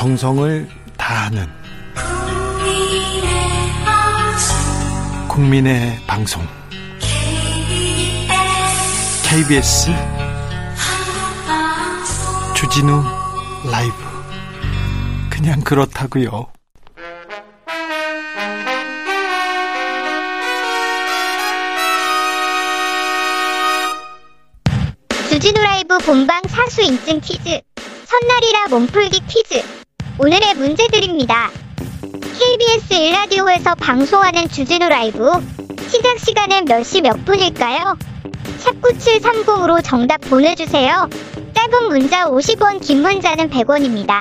[0.00, 1.46] 정성을 다하는
[5.28, 6.42] 국민의 방송.
[9.28, 9.90] KBS
[12.56, 13.02] 주진우
[13.70, 13.94] 라이브.
[15.28, 16.46] 그냥 그렇다고요.
[25.28, 27.60] 주진우 라이브 본방 사수 인증 퀴즈.
[28.06, 29.79] 선날이라 몸풀기 퀴즈
[30.22, 31.48] 오늘의 문제 드립니다.
[32.38, 35.30] KBS 일라디오에서 방송하는 주진우 라이브
[35.88, 37.96] 시작 시간은 몇 시 몇 분일까요?
[38.58, 41.08] 샵9730으로 정답 보내주세요.
[41.54, 44.20] 짧은 문자 50원, 긴 문자는 100원입니다.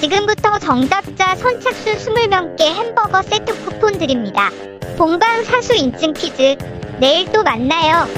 [0.00, 4.50] 지금부터 정답자 선착순 20명께 햄버거 세트 쿠폰 드립니다.
[4.98, 6.56] 본방 사수 인증 퀴즈
[6.98, 8.08] 내일 또 만나요.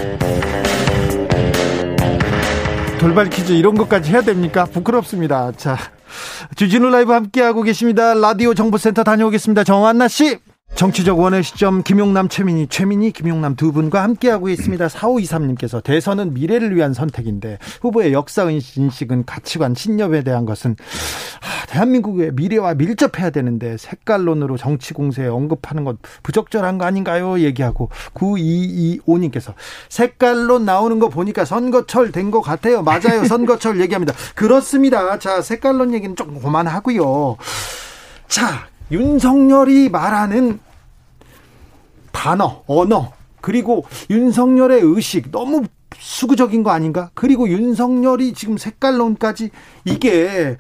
[2.99, 4.65] 돌발 퀴즈 이런 것까지 해야 됩니까?
[4.65, 5.53] 부끄럽습니다.
[5.57, 5.77] 자,
[6.57, 8.15] 주진우 라이브 함께하고 계십니다.
[8.15, 9.65] 라디오 정보센터 다녀오겠습니다.
[9.65, 10.39] 정한나 씨.
[10.75, 14.87] 정치적 원의 시점 김용남 최민희 최민희 김용남 두 분과 함께하고 있습니다.
[14.87, 20.77] 4523님께서 대선은 미래를 위한 선택인데 후보의 역사 인식은 가치관 신념에 대한 것은
[21.41, 27.41] 아, 대한민국의 미래와 밀접해야 되는데 색깔론으로 정치 공세에 언급하는 것 부적절한 거 아닌가요?
[27.41, 29.55] 얘기하고 9225님께서
[29.89, 32.83] 색깔론 나오는 거 보니까 선거철 된 것 같아요.
[32.83, 33.25] 맞아요.
[33.27, 34.13] 선거철 얘기합니다.
[34.35, 35.19] 그렇습니다.
[35.19, 37.37] 자, 색깔론 얘기는 조금 그만하고요.
[38.29, 40.61] 자, 윤석열이 말하는
[42.13, 45.65] 단어, 언어, 그리고 윤석열의 의식 너무
[45.97, 47.11] 수구적인 거 아닌가?
[47.15, 49.51] 그리고 윤석열이 지금 색깔론까지
[49.85, 50.57] 이게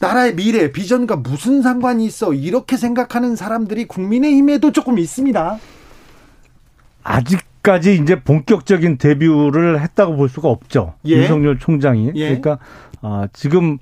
[0.00, 2.34] 나라의 미래, 비전과 무슨 상관이 있어?
[2.34, 5.58] 이렇게 생각하는 사람들이 국민의힘에도 조금 있습니다.
[7.04, 10.94] 아직까지 이제 본격적인 데뷔를 했다고 볼 수가 없죠.
[11.06, 11.18] 예.
[11.18, 12.12] 윤석열 총장이.
[12.16, 12.36] 예.
[12.36, 12.58] 그러니까
[13.00, 13.78] 아, 지금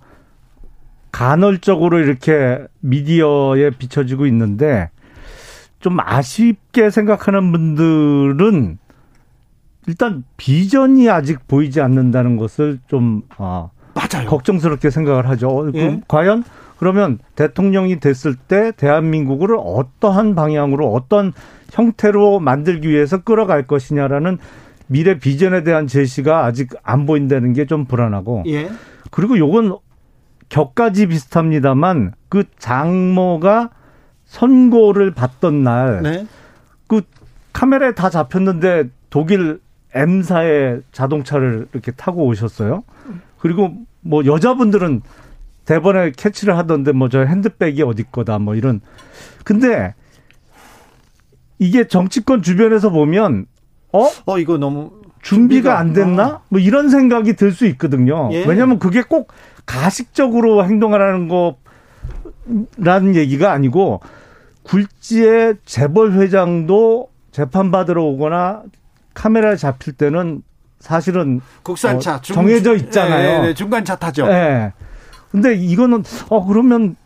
[1.12, 4.90] 간헐적으로 이렇게 미디어에 비춰지고 있는데
[5.80, 8.78] 좀 아쉽게 생각하는 분들은
[9.86, 14.28] 일단 비전이 아직 보이지 않는다는 것을 좀 아, 맞아요.
[14.28, 15.70] 걱정스럽게 생각을 하죠.
[15.74, 16.00] 예?
[16.06, 16.44] 과연
[16.78, 21.32] 그러면 대통령이 됐을 때 대한민국을 어떠한 방향으로 어떤
[21.72, 24.38] 형태로 만들기 위해서 끌어갈 것이냐라는
[24.86, 28.70] 미래 비전에 대한 제시가 아직 안 보인다는 게 좀 불안하고 예?
[29.10, 29.76] 그리고 요건
[30.50, 33.70] 격까지 비슷합니다만 그 장모가
[34.26, 36.26] 선고를 받던 날, 네.
[36.86, 37.02] 그
[37.52, 39.60] 카메라에 다 잡혔는데 독일
[39.94, 42.84] M사의 자동차를 이렇게 타고 오셨어요.
[43.38, 43.72] 그리고
[44.02, 45.02] 뭐 여자분들은
[45.64, 48.80] 대번에 캐치를 하던데 뭐 저 핸드백이 어디 거다 뭐 이런.
[49.44, 49.94] 근데
[51.58, 53.46] 이게 정치권 주변에서 보면
[53.92, 54.06] 어?
[54.26, 56.26] 어 이거 너무 준비가, 준비가 안 됐나?
[56.28, 56.42] 어.
[56.48, 58.30] 뭐 이런 생각이 들 수 있거든요.
[58.32, 58.44] 예.
[58.44, 59.32] 왜냐하면 그게 꼭
[59.70, 61.28] 가식적으로 행동하라는
[62.76, 64.00] 거라는 얘기가 아니고
[64.64, 68.62] 굴지의 재벌 회장도 재판 받으러 오거나
[69.14, 70.42] 카메라에 잡힐 때는
[70.80, 73.42] 사실은 국산차 어, 정해져 있잖아요.
[73.42, 74.26] 네, 네, 중간차 타죠.
[74.26, 74.72] 네.
[75.30, 76.96] 근데 이거는 어 그러면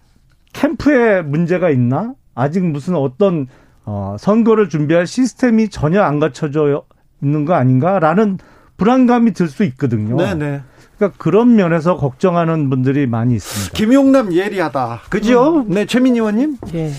[0.55, 2.15] 캠프에 문제가 있나?
[2.35, 3.47] 아직 무슨 어떤
[3.85, 6.85] 어 선거를 준비할 시스템이 전혀 안 갖춰져
[7.23, 8.39] 있는 거 아닌가라는
[8.79, 10.17] 불안감이 들 수 있거든요.
[10.17, 10.63] 네, 네.
[10.97, 13.73] 그러니까 그런 면에서 걱정하는 분들이 많이 있습니다.
[13.75, 15.01] 김용남 예리하다.
[15.11, 15.59] 그죠?
[15.61, 15.69] 음.
[15.69, 16.59] 네, 최민희 의원님.
[16.73, 16.91] 네.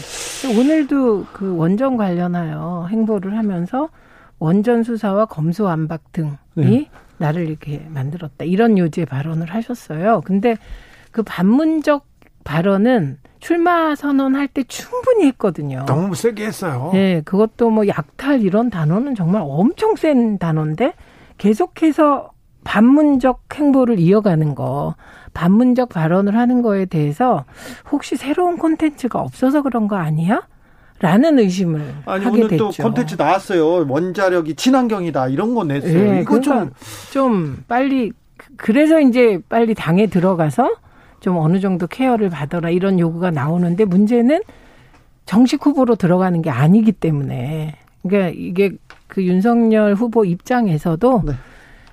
[0.57, 3.89] 오늘도 그 원전 관련하여 행보를 하면서
[4.37, 6.89] 원전 수사와 검수완박 등이 네.
[7.17, 8.43] 나를 이렇게 만들었다.
[8.43, 10.21] 이런 요지의 발언을 하셨어요.
[10.25, 10.57] 근데
[11.11, 12.05] 그 반문적
[12.43, 15.85] 발언은 출마 선언할 때 충분히 했거든요.
[15.87, 16.89] 너무 세게 했어요.
[16.93, 20.93] 네, 그것도 뭐 약탈 이런 단어는 정말 엄청 센 단어인데
[21.37, 22.31] 계속해서
[22.65, 24.95] 반문적 행보를 이어가는 거,
[25.33, 27.45] 반문적 발언을 하는 거에 대해서
[27.89, 30.41] 혹시 새로운 콘텐츠가 없어서 그런 거 아니야?
[30.99, 32.71] 라는 의심을 아니, 하게 오늘 됐죠.
[32.71, 33.85] 또 콘텐츠 나왔어요.
[33.87, 35.93] 원자력이 친환경이다 이런 거 냈어요.
[35.93, 36.71] 네, 이거 그러니까 좀,
[37.11, 38.11] 좀 빨리
[38.57, 40.75] 그래서 이제 빨리 당에 들어가서
[41.19, 44.41] 좀 어느 정도 케어를 받아라 이런 요구가 나오는데 문제는
[45.25, 48.71] 정식 후보로 들어가는 게 아니기 때문에 그러니까 이게
[49.07, 51.33] 그 윤석열 후보 입장에서도 네.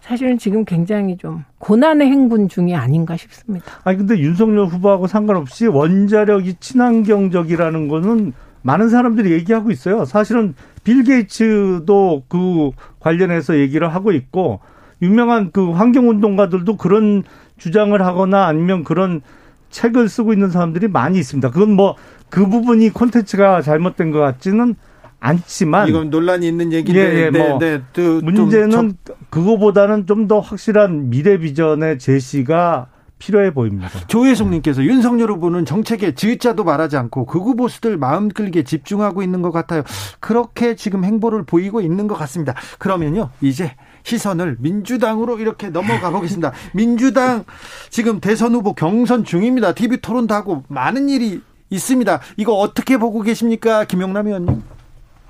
[0.02, 3.64] 사실은 지금 굉장히 좀 고난의 행군 중이 아닌가 싶습니다.
[3.84, 8.32] 아니 근데 윤석열 후보하고 상관없이 원자력이 친환경적이라는 거는
[8.62, 10.04] 많은 사람들이 얘기하고 있어요.
[10.04, 10.54] 사실은
[10.84, 12.70] 빌 게이츠도 그
[13.00, 14.60] 관련해서 얘기를 하고 있고
[15.00, 17.22] 유명한 그 환경 운동가들도 그런
[17.56, 19.20] 주장을 하거나 아니면 그런
[19.70, 21.50] 책을 쓰고 있는 사람들이 많이 있습니다.
[21.50, 21.96] 그건 뭐
[22.32, 24.74] 그 부분이 콘텐츠가 잘못된 것 같지는
[25.22, 28.96] 않지만 이건 논란이 있는 얘기인데 예, 예, 뭐 네, 네, 네, 문제는
[29.30, 32.86] 그거보다는 좀 더 확실한 미래 비전의 제시가
[33.18, 33.88] 필요해 보입니다.
[34.08, 39.82] 조혜숙님께서 윤석열 후보는 정책에 지읒자도 말하지 않고 극우 보수들 마음 끌게 집중하고 있는 것 같아요.
[40.20, 42.54] 그렇게 지금 행보를 보이고 있는 것 같습니다.
[42.78, 43.74] 그러면요, 이제
[44.04, 46.52] 시선을 민주당으로 이렇게 넘어가 보겠습니다.
[46.74, 47.44] 민주당
[47.90, 49.72] 지금 대선 후보 경선 중입니다.
[49.72, 51.40] TV 토론도 하고 많은 일이
[51.70, 52.20] 있습니다.
[52.36, 54.62] 이거 어떻게 보고 계십니까, 김용남 의원님?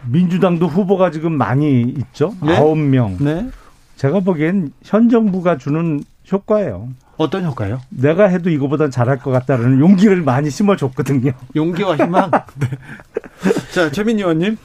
[0.07, 2.35] 민주당도 후보가 지금 많이 있죠.
[2.43, 2.89] 아홉 네?
[2.89, 3.17] 명.
[3.21, 3.49] 네.
[3.97, 6.89] 제가 보기엔 현 정부가 주는 효과예요.
[7.17, 7.81] 어떤 효과요?
[7.91, 11.33] 내가 해도 이거보단 잘할 것 같다는 용기를 많이 심어줬거든요.
[11.55, 12.31] 용기와 희망.
[12.59, 12.69] 네.
[13.73, 14.57] 자, 최민희 의원님.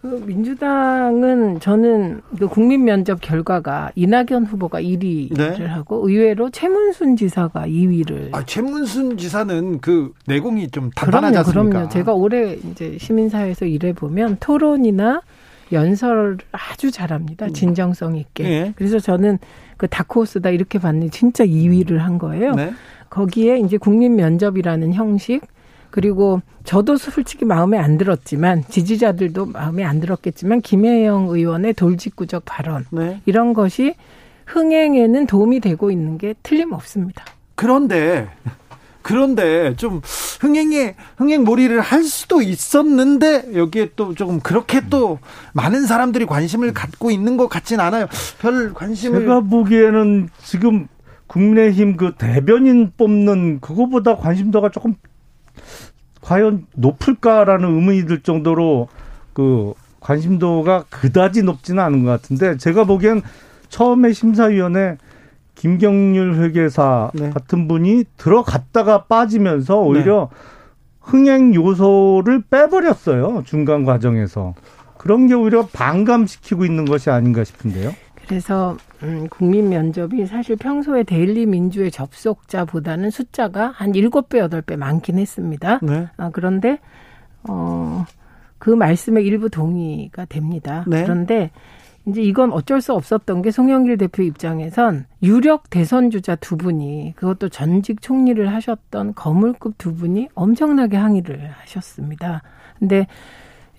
[0.00, 5.66] 그 민주당은 저는 그 국민 면접 결과가 이낙연 후보가 1위를 네.
[5.66, 8.34] 하고 의외로 최문순 지사가 2위를.
[8.34, 11.68] 아 최문순 지사는 그 내공이 좀 단단하지 않습니까?
[11.70, 11.88] 그럼요.
[11.90, 15.20] 제가 올해 이제 시민사회에서 일해 보면 토론이나
[15.70, 17.46] 연설을 아주 잘합니다.
[17.46, 17.52] 음.
[17.52, 18.42] 진정성 있게.
[18.42, 18.72] 네.
[18.76, 19.38] 그래서 저는
[19.76, 22.54] 그 다크호스다 이렇게 봤는데 진짜 2위를 한 거예요.
[22.54, 22.72] 네.
[23.10, 25.42] 거기에 이제 국민 면접이라는 형식
[25.90, 33.20] 그리고 저도 솔직히 마음에 안 들었지만 지지자들도 마음에 안 들었겠지만 김혜영 의원의 돌직구적 발언 네.
[33.26, 33.94] 이런 것이
[34.46, 37.24] 흥행에는 도움이 되고 있는 게 틀림없습니다.
[37.54, 38.28] 그런데
[39.02, 40.00] 그런데 좀
[40.40, 45.18] 흥행에 흥행몰이를 할 수도 있었는데 여기에 또 조금 그렇게 또
[45.52, 48.06] 많은 사람들이 관심을 갖고 있는 것 같진 않아요.
[48.40, 50.86] 별 관심을 제가 보기에는 지금
[51.26, 54.94] 국민의힘 그 대변인 뽑는 그거보다 관심도가 조금
[56.20, 58.88] 과연 높을까라는 의문이 들 정도로
[59.32, 63.22] 그 관심도가 그다지 높지는 않은 것 같은데 제가 보기엔
[63.68, 64.96] 처음에 심사위원회
[65.54, 67.30] 김경률 회계사 네.
[67.30, 70.36] 같은 분이 들어갔다가 빠지면서 오히려 네.
[71.00, 74.54] 흥행 요소를 빼버렸어요 중간 과정에서
[74.96, 77.94] 그런 게 오히려 반감시키고 있는 것이 아닌가 싶은데요.
[78.26, 84.76] 그래서 음, 국민 면접이 사실 평소에 데일리 민주의 접속자보다는 숫자가 한 일곱 배 여덟 배
[84.76, 85.80] 많긴 했습니다.
[85.82, 86.08] 네.
[86.16, 86.78] 아, 그런데
[87.48, 88.04] 어,
[88.58, 90.84] 그 말씀에 일부 동의가 됩니다.
[90.86, 91.02] 네.
[91.02, 91.50] 그런데
[92.06, 97.50] 이제 이건 어쩔 수 없었던 게 송영길 대표 입장에선 유력 대선 주자 두 분이 그것도
[97.50, 102.42] 전직 총리를 하셨던 거물급 두 분이 엄청나게 항의를 하셨습니다.
[102.78, 103.06] 근데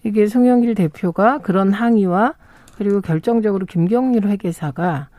[0.04, 2.36] 이게 송영길 대표가 그런 항의와
[2.78, 5.10] 그리고 결정적으로 김경일 회계사가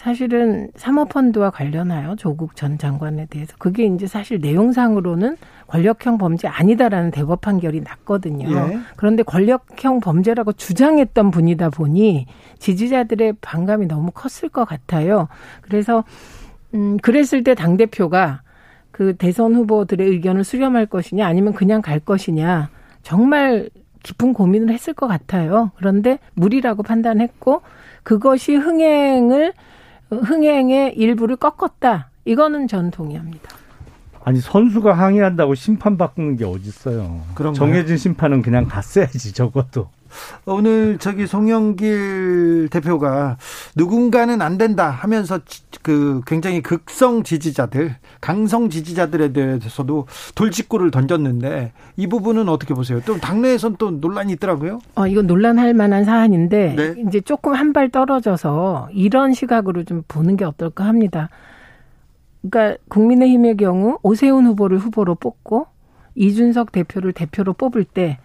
[0.00, 5.36] 사실은 사모펀드와 관련하여 조국 전 장관에 대해서 그게 이제 사실 내용상으로는
[5.66, 8.48] 권력형 범죄 아니다라는 대법 판결이 났거든요.
[8.50, 8.78] 예.
[8.96, 12.24] 그런데 권력형 범죄라고 주장했던 분이다 보니
[12.58, 15.28] 지지자들의 반감이 너무 컸을 것 같아요.
[15.60, 16.02] 그래서
[16.72, 18.40] 음 그랬을 때 당 대표가
[18.92, 22.70] 그 대선 후보들의 의견을 수렴할 것이냐 아니면 그냥 갈 것이냐
[23.02, 23.68] 정말
[24.02, 25.72] 깊은 고민을 했을 것 같아요.
[25.76, 27.60] 그런데 무리라고 판단했고
[28.02, 29.52] 그것이 흥행을
[30.10, 32.10] 흥행의 일부를 꺾었다.
[32.24, 33.48] 이거는 전 동의합니다.
[34.22, 37.22] 아니 선수가 항의한다고 심판 바꾸는 게 어딨어요.
[37.34, 37.54] 그런가요?
[37.54, 39.88] 정해진 심판은 그냥 갔어야지 적어도.
[40.46, 43.36] 오늘 저기 송영길 대표가
[43.76, 45.40] 누군가는 안 된다 하면서
[45.82, 53.00] 그 굉장히 극성 지지자들, 강성 지지자들에 대해서도 돌직구를 던졌는데 이 부분은 어떻게 보세요?
[53.06, 54.80] 또 당내에선 또 논란이 있더라고요.
[54.96, 56.94] 어, 이건 논란할 만한 사안인데 네.
[57.08, 61.28] 이제 조금 한 발 떨어져서 이런 시각으로 좀 보는 게 어떨까 합니다.
[62.42, 65.66] 그러니까 국민의힘의 경우 오세훈 후보를 후보로 뽑고
[66.16, 68.18] 이준석 대표를 대표로 뽑을 때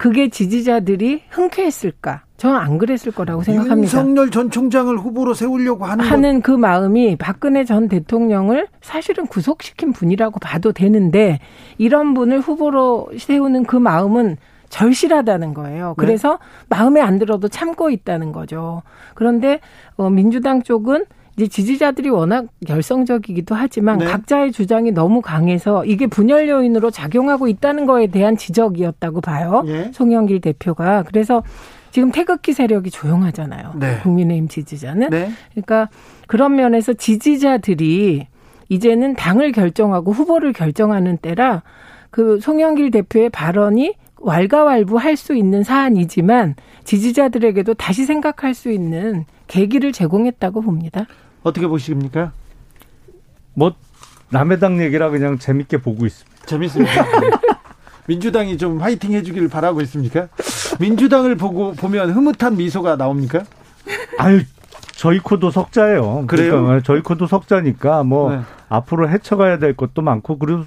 [0.00, 2.22] 그게 지지자들이 흔쾌했을까?
[2.38, 3.82] 저는 안 그랬을 거라고 생각합니다.
[3.82, 10.40] 윤석열 전 총장을 후보로 세우려고 하는 하는 그 마음이 박근혜 전 대통령을 사실은 구속시킨 분이라고
[10.40, 11.38] 봐도 되는데
[11.76, 14.38] 이런 분을 후보로 세우는 그 마음은
[14.70, 15.88] 절실하다는 거예요.
[15.88, 15.94] 네.
[15.98, 16.66] 그래서 네.
[16.70, 18.80] 마음에 안 들어도 참고 있다는 거죠.
[19.12, 19.60] 그런데
[19.96, 21.04] 어 민주당 쪽은
[21.40, 24.04] 이제 지지자들이 워낙 열성적이기도 하지만 네.
[24.04, 29.62] 각자의 주장이 너무 강해서 이게 분열 요인으로 작용하고 있다는 거에 대한 지적이었다고 봐요.
[29.64, 29.90] 네.
[29.94, 31.02] 송영길 대표가.
[31.04, 31.42] 그래서
[31.92, 33.72] 지금 태극기 세력이 조용하잖아요.
[33.76, 34.00] 네.
[34.02, 35.08] 국민의힘 지지자는.
[35.08, 35.30] 네.
[35.52, 35.88] 그러니까
[36.26, 38.26] 그런 면에서 지지자들이
[38.68, 41.62] 이제는 당을 결정하고 후보를 결정하는 때라
[42.10, 46.54] 그 송영길 대표의 발언이 왈가왈부할 수 있는 사안이지만
[46.84, 51.06] 지지자들에게도 다시 생각할 수 있는 계기를 제공했다고 봅니다.
[51.42, 52.32] 어떻게 보십니까?
[53.54, 53.74] 뭐
[54.30, 56.46] 남의 당 얘기라 그냥 재밌게 보고 있습니다.
[56.46, 57.04] 재밌습니다.
[58.06, 60.28] 민주당이 좀 화이팅 해주기를 바라고 있습니까?
[60.80, 63.44] 민주당을 보고 보면 흐뭇한 미소가 나옵니까?
[64.18, 64.42] 아유
[64.96, 66.24] 저희 코도 석자예요.
[66.26, 66.62] 그래요?
[66.62, 68.40] 그러니까 저희 코도 석자니까 뭐 네.
[68.68, 70.64] 앞으로 헤쳐가야 될 것도 많고 그리고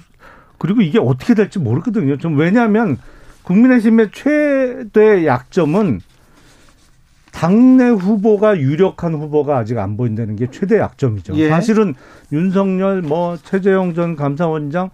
[0.58, 2.16] 그리고 이게 어떻게 될지 모르거든요.
[2.18, 2.98] 좀 왜냐하면
[3.42, 6.00] 국민의힘의 최대 약점은
[7.34, 11.34] 당내 후보가 유력한 후보가 아직 안 보인다는 게 최대 약점이죠.
[11.34, 11.48] 예.
[11.48, 11.94] 사실은
[12.32, 14.90] 윤석열, 뭐 최재형 전 감사원장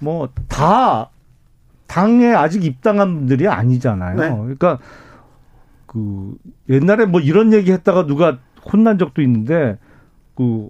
[0.00, 1.10] 뭐 다
[1.86, 4.16] 당에 아직 입당한 분들이 아니잖아요.
[4.16, 4.28] 네.
[4.30, 4.78] 그러니까
[5.86, 6.34] 그
[6.68, 8.38] 옛날에 뭐 이런 얘기 했다가 누가
[8.72, 9.78] 혼난 적도 있는데
[10.34, 10.68] 그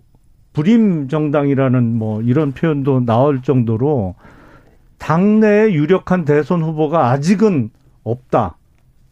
[0.52, 4.14] 불임 정당이라는 뭐 이런 표현도 나올 정도로
[4.99, 7.70] 당내에 유력한 대선 후보가 아직은
[8.04, 8.56] 없다.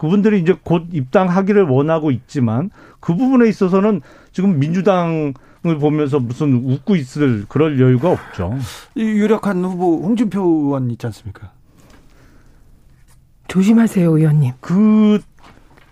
[0.05, 2.69] 그분들이 이제 곧 입당하기를 원하고 있지만
[3.01, 5.33] 그 부분에 있어서는 지금 민주당
[5.67, 8.55] 을 보면서 무슨 웃고 있을 그럴 여유가 없죠.
[8.99, 11.53] 유력한 후보 홍준표 의원 있지 않습니까?
[13.49, 14.53] 조심하세요, 의원님.
[14.61, 15.23] 그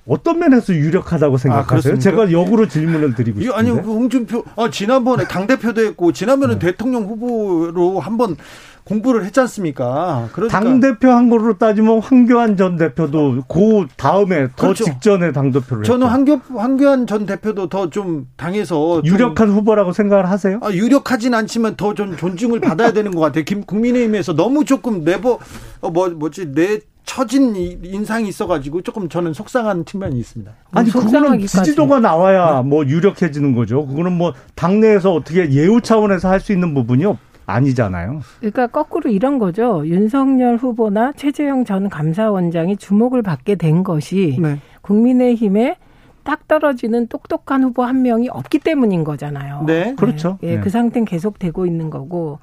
[0.06, 1.94] 어떤 면에서 유력하다고 생각하세요?
[1.94, 3.58] 아, 제가 역으로 질문을 드리고 싶은데.
[3.58, 6.58] 아니, 그 홍준표, 아, 지난번에 당대표도 했고, 지난번에 네.
[6.58, 8.36] 대통령 후보로 한번
[8.84, 10.28] 공부를 했지 않습니까?
[10.32, 10.58] 그러니까.
[10.58, 14.84] 당대표 한 거로 따지면 황교안 전 대표도 그 다음에 더 그렇죠.
[14.84, 20.58] 직전에 당대표를 저는 황교, 황교안 전 대표도 더 좀 당에서 유력한 후보라고 생각을 하세요?
[20.62, 23.44] 아, 유력하진 않지만 더 좀 존중을 받아야 되는 것 같아요.
[23.44, 25.38] 김, 국민의힘에서 너무 조금 내버,
[25.82, 30.50] 어, 뭐, 뭐지, 내 처진 인상이 있어가지고 조금 저는 속상한 측면이 있습니다.
[30.70, 33.84] 아니 그거는 지지도가 나와야 뭐 유력해지는 거죠.
[33.86, 37.18] 그거는 뭐 당내에서 어떻게 예우 차원에서 할 수 있는 부분이 없.
[37.52, 38.20] 아니잖아요.
[38.38, 39.82] 그러니까 거꾸로 이런 거죠.
[39.86, 44.58] 윤석열 후보나 최재형 전 감사원장이 주목을 받게 된 것이 네.
[44.82, 45.76] 국민의힘에
[46.24, 49.64] 딱 떨어지는 똑똑한 후보 한 명이 없기 때문인 거잖아요.
[49.66, 50.38] 네, 그렇죠.
[50.42, 50.60] 예, 네.
[50.60, 52.38] 그 상태는 계속 되고 있는 거고.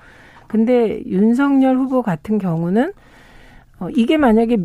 [0.47, 2.91] 근데 윤석열 후보 같은 경우는
[3.79, 4.57] 어, 이게 만약에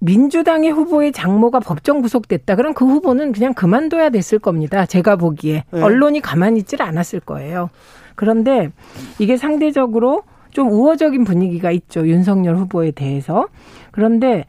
[0.00, 2.56] 민주당의 후보의 장모가 법정 구속됐다.
[2.56, 4.84] 그럼 그 후보는 그냥 그만둬야 됐을 겁니다.
[4.84, 5.64] 제가 보기에.
[5.70, 5.80] 네.
[5.82, 7.70] 언론이 가만히 있질 않았을 거예요.
[8.14, 8.70] 그런데
[9.18, 12.06] 이게 상대적으로 좀 우호적인 분위기가 있죠.
[12.06, 13.48] 윤석열 후보에 대해서.
[13.90, 14.44] 그런데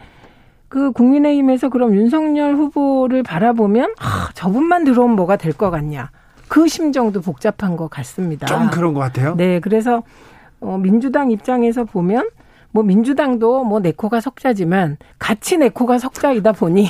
[0.67, 6.12] 그 국민의힘에서 그럼 윤석열 후보를 바라보면 아, 저분만 들어오면 뭐가 될 것 같냐.
[6.48, 8.45] 그 심정도 복잡한 것 같습니다.
[8.45, 9.36] 좀 그런 것 같아요.
[9.36, 10.03] 네, 그래서
[10.60, 12.29] 어, 민주당 입장에서 보면
[12.72, 16.89] 뭐 민주당도 뭐 네코가 석자지만 같이 네코가 석자이다 보니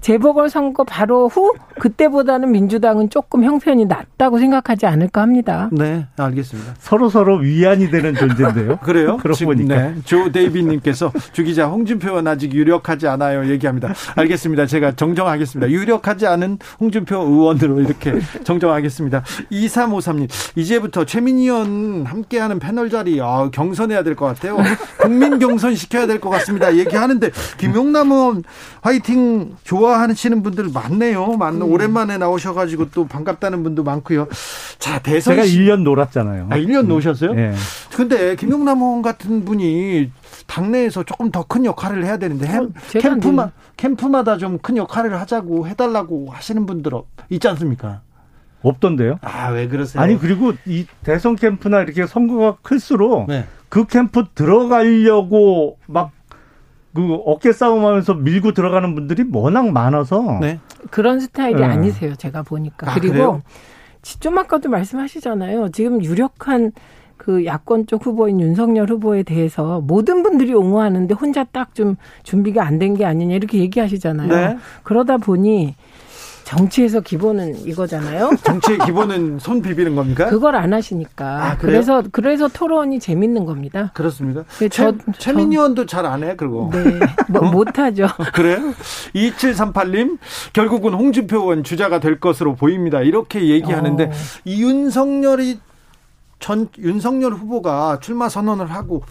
[0.00, 5.68] 재보궐선거 바로 후 그때보다는 민주당은 조금 형편이 낫다고 생각하지 않을까 합니다.
[5.72, 6.74] 네, 알겠습니다.
[6.78, 8.78] 서로 서로 위안이 되는 존재인데요.
[8.84, 9.16] 그래요?
[9.18, 13.48] 그러고 보니까 네, 조 데이비님께서 주 기자 홍준표는 아직 유력하지 않아요.
[13.50, 13.92] 얘기합니다.
[14.14, 14.66] 알겠습니다.
[14.66, 15.70] 제가 정정하겠습니다.
[15.70, 19.22] 유력하지 않은 홍준표 의원으로 이렇게 정정하겠습니다.
[19.52, 24.56] 2353님 이제부터 최민희 의원 함께하는 패널 자리 아, 경선해야 될 것 같아요.
[24.98, 26.74] 국민 경선 시켜야 될 것 같습니다.
[26.76, 28.42] 얘기하는데 김용남 의원
[28.80, 29.95] 화이팅 좋아.
[30.00, 31.36] 좋아하시는 분들 많네요.
[31.36, 31.62] 많, 음.
[31.62, 34.28] 오랜만에 나오셔가지고 또 반갑다는 분도 많고요.
[34.78, 35.34] 자, 대선.
[35.36, 36.48] 제가 1년 놀았잖아요.
[36.50, 36.88] 아, 1년 음.
[36.88, 37.34] 노셨어요?
[37.36, 37.54] 예.
[37.94, 40.10] 근데 김용남 의원 같은 분이
[40.46, 46.28] 당내에서 조금 더 큰 역할을 해야 되는데 어, 캠프마, 캠프마다 좀 큰 역할을 하자고 해달라고
[46.32, 46.90] 하시는 분들
[47.30, 48.00] 있지 않습니까?
[48.62, 49.18] 없던데요?
[49.22, 50.02] 아, 왜 그러세요?
[50.02, 53.44] 아니, 그리고 이 대선 캠프나 이렇게 선거가 클수록 네.
[53.68, 56.10] 그 캠프 들어가려고 막
[56.96, 60.58] 그 어깨 싸움하면서 밀고 들어가는 분들이 워낙 많아서 네.
[60.90, 61.64] 그런 스타일이 네.
[61.64, 62.16] 아니세요.
[62.16, 62.90] 제가 보니까.
[62.90, 63.42] 아, 그리고
[64.20, 65.68] 좀 아까도 말씀하시잖아요.
[65.70, 66.72] 지금 유력한
[67.16, 72.78] 그 야권 쪽 후보인 윤석열 후보에 대해서 모든 분들이 옹호하는데 혼자 딱 좀 준비가 안
[72.78, 74.28] 된 게 아니냐 이렇게 얘기하시잖아요.
[74.28, 74.58] 네.
[74.82, 75.74] 그러다 보니
[76.46, 78.30] 정치에서 기본은 이거잖아요.
[78.44, 80.26] 정치의 기본은 손 비비는 겁니까?
[80.26, 81.44] 그걸 안 하시니까.
[81.44, 83.90] 아, 그래서 그래서 토론이 재밌는 겁니다.
[83.94, 84.44] 그렇습니다.
[84.56, 86.70] 최, 저, 최민희 의원도 잘 안 해, 그리고.
[86.72, 87.00] 네.
[87.28, 87.50] 뭐, 어?
[87.50, 88.06] 못하죠.
[88.32, 88.58] 그래요?
[89.16, 90.18] 2738님,
[90.52, 93.00] 결국은 홍준표 의원 주자가 될 것으로 보입니다.
[93.00, 94.10] 이렇게 얘기하는데, 어.
[94.44, 95.58] 이윤석열이
[96.38, 99.02] 전, 윤석열 후보가 출마 선언을 하고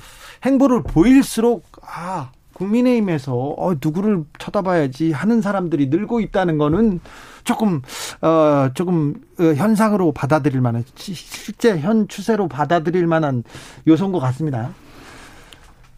[0.45, 7.01] 행보를 보일수록, 아, 국민의힘에서 어, 누구를 쳐다봐야지 하는 사람들이 늘고 있다는 거는
[7.43, 7.81] 조금
[8.21, 13.43] 어 조금 어, 현상으로 받아들일 만한 실제 현 추세로 받아들일 만한
[13.87, 14.71] 요소인 것 같습니다.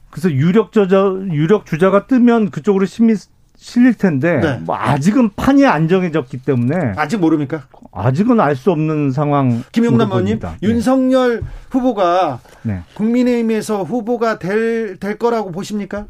[0.09, 0.97] 그래서 유력 저자
[1.31, 3.13] 유력 주자가 뜨면 그쪽으로 심이
[3.55, 4.57] 실릴 텐데 네.
[4.63, 7.63] 뭐 아직은 판이 안 정해졌기 때문에 아직 모릅니까?
[7.91, 9.63] 아직은 알 수 없는 상황.
[9.71, 10.49] 김용남 의원님, 네.
[10.61, 12.81] 윤석열 후보가 네.
[12.93, 16.05] 국민의힘에서 후보가 될, 될 거라고 보십니까?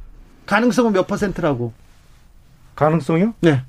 [0.47, 1.73] 가능성은 몇 퍼센트라고?
[2.75, 3.33] 가능성이요?
[3.41, 3.61] 네.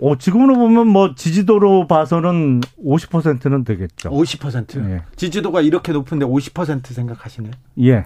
[0.00, 4.10] 어, 지금으로 보면 뭐 지지도로 봐서는 50%는 되겠죠.
[4.10, 4.90] 50%.
[4.90, 5.02] 예.
[5.16, 7.52] 지지도가 이렇게 높은데 50% 생각하시네요.
[7.80, 8.04] 예.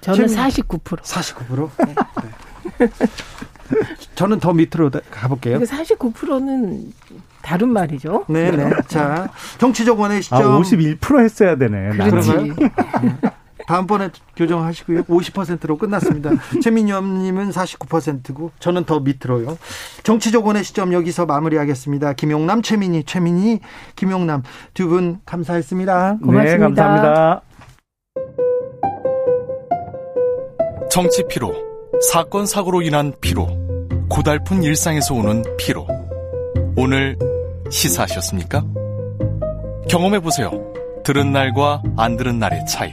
[0.00, 1.02] 저는 49%.
[1.02, 1.70] 49%?
[1.86, 1.94] 네.
[2.78, 2.88] 네.
[4.14, 5.58] 저는 더 밑으로 가볼게요.
[5.58, 6.92] 49%는
[7.42, 8.24] 다른 말이죠.
[8.28, 8.70] 네네.
[8.86, 10.42] 자, 정치적 원의 시점.
[10.42, 11.96] 아, 51% 했어야 되네.
[11.96, 12.30] 그렇지.
[13.66, 15.04] 다음번에 교정하시고요.
[15.04, 16.30] 50%로 끝났습니다.
[16.62, 19.56] 최민영님은 49%고 저는 더 밑으로요.
[20.02, 22.12] 정치적 원의 시점 여기서 마무리하겠습니다.
[22.14, 23.60] 김용남, 최민희, 최민희,
[23.96, 24.42] 김용남
[24.74, 26.18] 두 분 감사했습니다.
[26.22, 26.52] 고맙습니다.
[26.52, 27.42] 네, 감사합니다.
[30.90, 31.54] 정치 피로,
[32.10, 33.48] 사건 사고로 인한 피로,
[34.10, 35.86] 고달픈 일상에서 오는 피로.
[36.76, 37.16] 오늘
[37.70, 38.62] 시사하셨습니까?
[39.88, 40.50] 경험해 보세요.
[41.04, 42.92] 들은 날과 안 들은 날의 차이.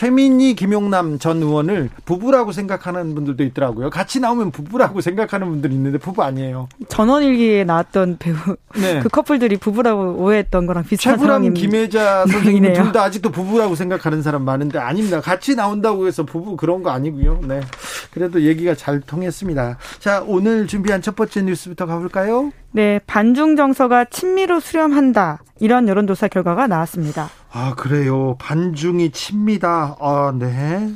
[0.00, 3.90] 최민희, 김용남 전 의원을 부부라고 생각하는 분들도 있더라고요.
[3.90, 6.70] 같이 나오면 부부라고 생각하는 분들이 있는데 부부 아니에요.
[6.88, 8.34] 전원일기에 나왔던 배우
[8.80, 9.00] 네.
[9.04, 14.42] 그 커플들이 부부라고 오해했던 거랑 비슷한 최불암 김혜자 선생님 둘 다 아직도 부부라고 생각하는 사람
[14.46, 15.20] 많은데 아닙니다.
[15.20, 17.42] 같이 나온다고 해서 부부 그런 거 아니고요.
[17.46, 17.60] 네.
[18.10, 19.76] 그래도 얘기가 잘 통했습니다.
[19.98, 22.52] 자, 오늘 준비한 첫 번째 뉴스부터 가볼까요?
[22.72, 25.42] 네, 반중 정서가 친미로 수렴한다.
[25.58, 27.28] 이런 여론조사 결과가 나왔습니다.
[27.52, 28.36] 아, 그래요.
[28.38, 29.96] 반중이 친미다.
[30.00, 30.92] 아, 네.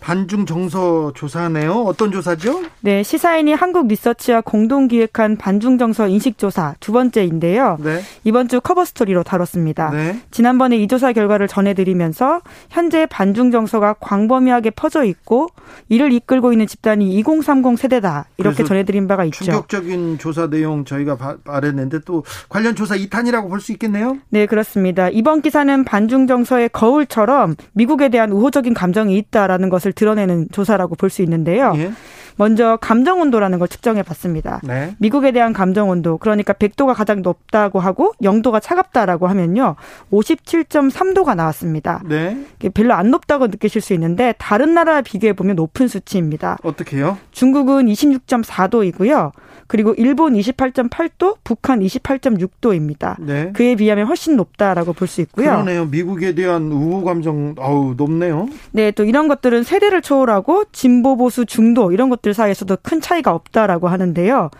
[0.00, 1.72] 반중 정서 조사네요.
[1.72, 2.62] 어떤 조사죠?
[2.80, 7.78] 네, 시사인이 한국 리서치와 공동 기획한 반중 정서 인식 조사 두 번째인데요.
[7.80, 8.00] 네.
[8.24, 9.90] 이번 주 커버 스토리로 다뤘습니다.
[9.90, 10.20] 네.
[10.30, 12.40] 지난번에 이 조사 결과를 전해드리면서
[12.70, 15.48] 현재 반중 정서가 광범위하게 퍼져 있고
[15.88, 19.44] 이를 이끌고 있는 집단이 2030 세대다 이렇게 전해드린 바가 있죠.
[19.44, 24.18] 충격적인 조사 내용 저희가 말했는데 또 관련 조사 2탄이라고 볼 수 있겠네요.
[24.28, 25.08] 네, 그렇습니다.
[25.08, 29.53] 이번 기사는 반중 정서의 거울처럼 미국에 대한 우호적인 감정이 있다라.
[29.54, 31.72] 라는 것을 드러내는 조사라고 볼 수 있는데요.
[31.76, 31.92] 예.
[32.36, 34.60] 먼저 감정 온도라는 걸 측정해 봤습니다.
[34.64, 34.94] 네.
[34.98, 39.76] 미국에 대한 감정 온도 그러니까 100도가 가장 높다고 하고 0도가 차갑다라고 하면요.
[40.12, 42.02] 57.3도가 나왔습니다.
[42.08, 42.36] 네.
[42.74, 46.58] 별로 안 높다고 느끼실 수 있는데 다른 나라와 비교해 보면 높은 수치입니다.
[46.62, 47.18] 어떻게요?
[47.32, 49.32] 중국은 26.4도이고요.
[49.66, 53.16] 그리고 일본 28.8도, 북한 28.6도입니다.
[53.20, 53.50] 네.
[53.52, 55.50] 그에 비하면 훨씬 높다라고 볼 수 있고요.
[55.50, 55.84] 그러네요.
[55.86, 58.48] 미국에 대한 우호 감정 아우 높네요.
[58.72, 63.88] 네, 또 이런 것들은 세대를 초월하고 진보 보수 중도 이런 것들 사이에서도 큰 차이가 없다라고
[63.88, 64.50] 하는데요.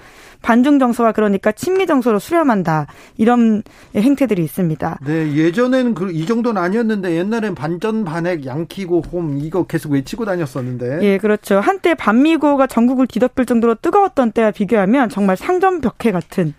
[0.42, 3.62] 반중 정서가 그러니까 친미 정서로 수렴한다 이런
[3.96, 4.98] 행태들이 있습니다.
[5.06, 10.98] 네, 예전에는 그, 이 정도는 아니었는데 옛날엔 반전 반핵 양키고 홈 이거 계속 외치고 다녔었는데.
[11.00, 11.60] 예, 그렇죠.
[11.60, 16.52] 한때 반미고가 전국을 뒤덮을 정도로 뜨거웠던 때와 비교하면 정말 상점 벽해 같은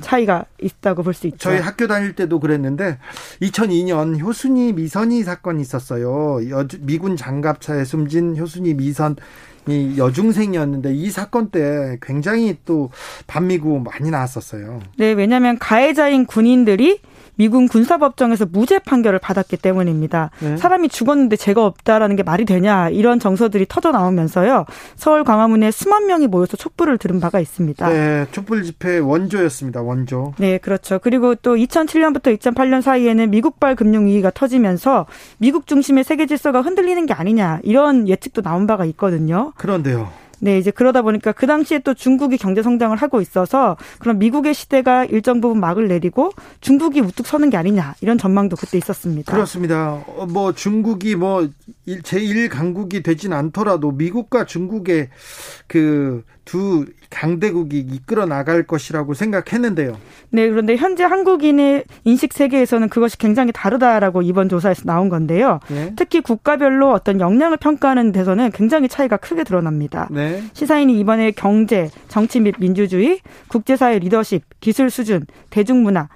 [0.00, 1.36] 차이가 있다고 볼 수 있죠.
[1.38, 2.98] 저희 학교 다닐 때도 그랬는데
[3.42, 6.38] 2002년 효순이 미선이 사건이 있었어요.
[6.80, 9.16] 미군 장갑차에 숨진 효순이 미선 이
[9.68, 12.90] 여중생이었는데 이 사건 때 굉장히 또
[13.26, 14.80] 반미구 많이 나왔었어요.
[14.96, 17.00] 네, 왜냐하면 가해자인 군인들이
[17.36, 20.30] 미군 군사법정에서 무죄 판결을 받았기 때문입니다.
[20.40, 20.56] 네.
[20.56, 24.66] 사람이 죽었는데 죄가 없다라는 게 말이 되냐 이런 정서들이 터져 나오면서요.
[24.96, 27.88] 서울 광화문에 수만 명이 모여서 촛불을 들은 바가 있습니다.
[27.88, 29.82] 네, 촛불 집회 원조였습니다.
[29.82, 30.32] 원조.
[30.38, 30.98] 네, 그렇죠.
[31.02, 35.06] 그리고 또 2007년부터 2008년 사이에는 미국발 금융 위기가 터지면서
[35.38, 39.52] 미국 중심의 세계 질서가 흔들리는 게 아니냐 이런 예측도 나온 바가 있거든요.
[39.56, 40.23] 그런데요.
[40.40, 45.04] 네, 이제 그러다 보니까 그 당시에 또 중국이 경제 성장을 하고 있어서 그럼 미국의 시대가
[45.04, 49.32] 일정 부분 막을 내리고 중국이 우뚝 서는 게 아니냐 이런 전망도 그때 있었습니다.
[49.32, 50.04] 그렇습니다.
[50.06, 51.48] 어, 뭐 중국이 뭐
[51.86, 55.10] 제1 강국이 되진 않더라도 미국과 중국의
[55.66, 59.96] 그 두 강대국이 이끌어 나갈 것이라고 생각했는데요.
[60.30, 65.60] 네, 그런데 현재 한국인의 인식 세계에서는 그것이 굉장히 다르다라고 이번 조사에서 나온 건데요.
[65.68, 65.92] 네.
[65.96, 70.08] 특히 국가별로 어떤 역량을 평가하는 데서는 굉장히 차이가 크게 드러납니다.
[70.10, 70.42] 네.
[70.52, 76.08] 시사인이 이번에 경제, 정치 및 민주주의, 국제사회 리더십, 기술 수준, 대중문화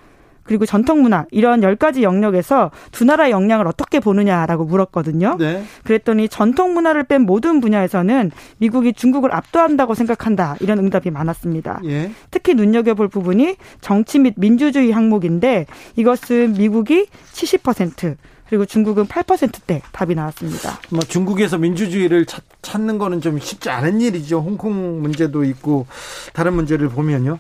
[0.49, 5.37] 그리고 전통 문화 이런 열 가지 영역에서 두 나라의 역량을 어떻게 보느냐라고 물었거든요.
[5.39, 5.63] 네.
[5.85, 11.83] 그랬더니 전통 문화를 뺀 모든 분야에서는 미국이 중국을 압도한다고 생각한다 이런 응답이 많았습니다.
[11.85, 12.11] 예.
[12.31, 18.17] 특히 눈여겨볼 부분이 정치 및 민주주의 항목인데 이것은 미국이 70%
[18.49, 20.81] 그리고 중국은 8%대 답이 나왔습니다.
[20.89, 24.41] 뭐 중국에서 민주주의를 찾, 찾는 거는 좀 쉽지 않은 일이죠.
[24.41, 25.87] 홍콩 문제도 있고
[26.33, 27.39] 다른 문제를 보면요.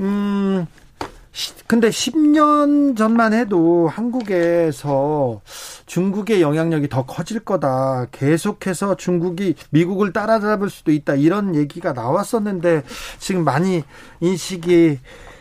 [0.00, 0.66] 음,
[1.66, 5.40] 근데 10년 전만 해도 한국에서
[5.86, 8.06] 중국의 영향력이 더 커질 거다.
[8.12, 11.14] 계속해서 중국이 미국을 따라잡을 수도 있다.
[11.14, 12.84] 이런 얘기가 나왔었는데
[13.18, 13.82] 지금 많이
[14.20, 15.00] 인식이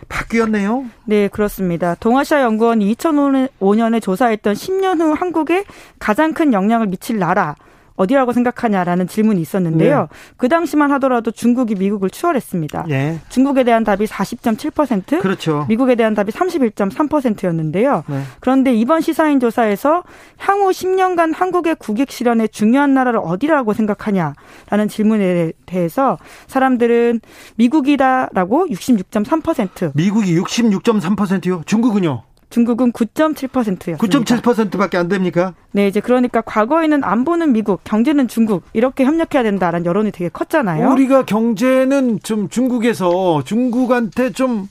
[0.10, 0.86] 바뀌었네요.
[1.06, 1.96] 네, 그렇습니다.
[1.96, 5.64] 동아시아 연구원이 2005년에 조사했던 10년 후 한국에
[6.00, 7.56] 가장 큰 영향을 미칠 나라
[7.96, 10.00] 어디라고 생각하냐라는 질문이 있었는데요.
[10.00, 10.08] 네.
[10.38, 12.86] 그 당시만 하더라도 중국이 미국을 추월했습니다.
[12.88, 13.20] 네.
[13.30, 15.66] 중국에 대한 답이 40.7%, 그렇죠.
[15.70, 18.04] 미국에 대한 답이 31.3%였는데요.
[18.08, 18.22] 네.
[18.40, 20.04] 그런데 이번 시사인 조사에서
[20.38, 27.22] 향후 10년간 한국의 국익 실현에 중요한 나라를 어디라고 생각하냐라는 질문에 대해서 사람들은
[27.56, 29.92] 미국이다라고 66.3%.
[29.96, 31.62] 미국이 66.3%요?
[31.66, 32.24] 중국은요?
[32.54, 33.98] 중국은 9.7%였습니다.
[33.98, 35.56] 9.7%밖에 안 됩니까?
[35.72, 40.92] 네, 이제 그러니까 과거에는 안보는 미국, 경제는 중국 이렇게 협력해야 된다라는 여론이 되게 컸잖아요.
[40.92, 44.70] 우리가 경제는 좀 중국에서 중국한테 좀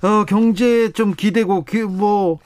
[0.00, 2.38] 어, 경제에 좀 기대고 뭐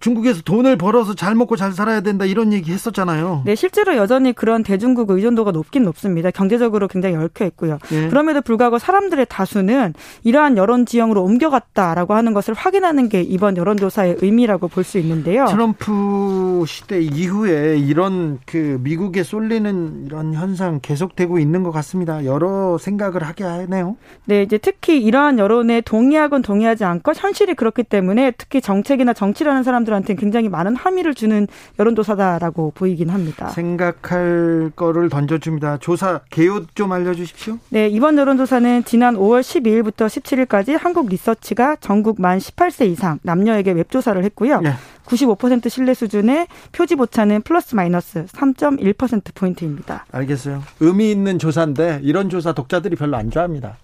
[0.00, 3.42] 중국에서 돈을 벌어서 잘 먹고 잘 살아야 된다 이런 얘기 했었잖아요.
[3.44, 6.30] 네, 실제로 여전히 그런 대중국 의존도가 높긴 높습니다.
[6.30, 7.78] 경제적으로 굉장히 얽혀 있고요.
[7.90, 8.08] 네.
[8.08, 9.92] 그럼에도 불구하고 사람들의 다수는
[10.22, 15.46] 이러한 여론 지형으로 옮겨갔다라고 하는 것을 확인하는 게 이번 여론조사의 의미라고 볼 수 있는데요.
[15.46, 22.24] 트럼프 시대 이후에 이런 그 미국에 쏠리는 이런 현상 계속되고 있는 것 같습니다.
[22.24, 23.96] 여러 생각을 하게 하네요.
[24.26, 29.73] 네, 이제 특히 이러한 여론에 동의하건 동의하지 않고 현실이 그렇기 때문에 특히 정책이나 정치라는 사람
[29.74, 31.46] 사람들한테 굉장히 많은 함의를 주는
[31.78, 33.48] 여론조사다라고 보이긴 합니다.
[33.48, 35.78] 생각할 거를 던져줍니다.
[35.78, 37.58] 조사 개요 좀 알려주십시오.
[37.70, 44.22] 네, 이번 여론조사는 지난 5월 12일부터 17일까지 한국 리서치가 전국 만 18세 이상 남녀에게 웹조사를
[44.24, 44.60] 했고요.
[44.60, 44.72] 네.
[45.06, 50.06] 95% 신뢰 수준의 표본 오차는 플러스 마이너스 3.1% 포인트입니다.
[50.10, 50.62] 알겠어요.
[50.80, 53.76] 의미 있는 조사인데 이런 조사 독자들이 별로 안 좋아합니다.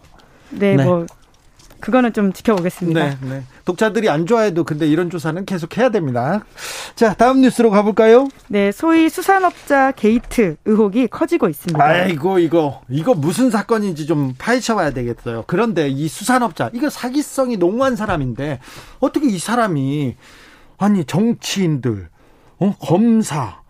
[0.50, 0.84] 네, 네.
[0.84, 1.06] 뭐
[1.80, 3.04] 그거는 좀 지켜보겠습니다.
[3.04, 3.42] 네, 네.
[3.64, 6.44] 독자들이 안 좋아해도 근데 이런 조사는 계속 해야 됩니다.
[6.94, 8.28] 자, 다음 뉴스로 가볼까요?
[8.48, 11.82] 네, 소위 수산업자 게이트 의혹이 커지고 있습니다.
[11.82, 15.44] 아이고, 이거, 이거 무슨 사건인지 좀 파헤쳐봐야 되겠어요.
[15.46, 18.60] 그런데 이 수산업자, 이거 사기성이 농후한 사람인데,
[19.00, 20.16] 어떻게 이 사람이,
[20.78, 22.08] 아니, 정치인들,
[22.58, 23.60] 어, 검사,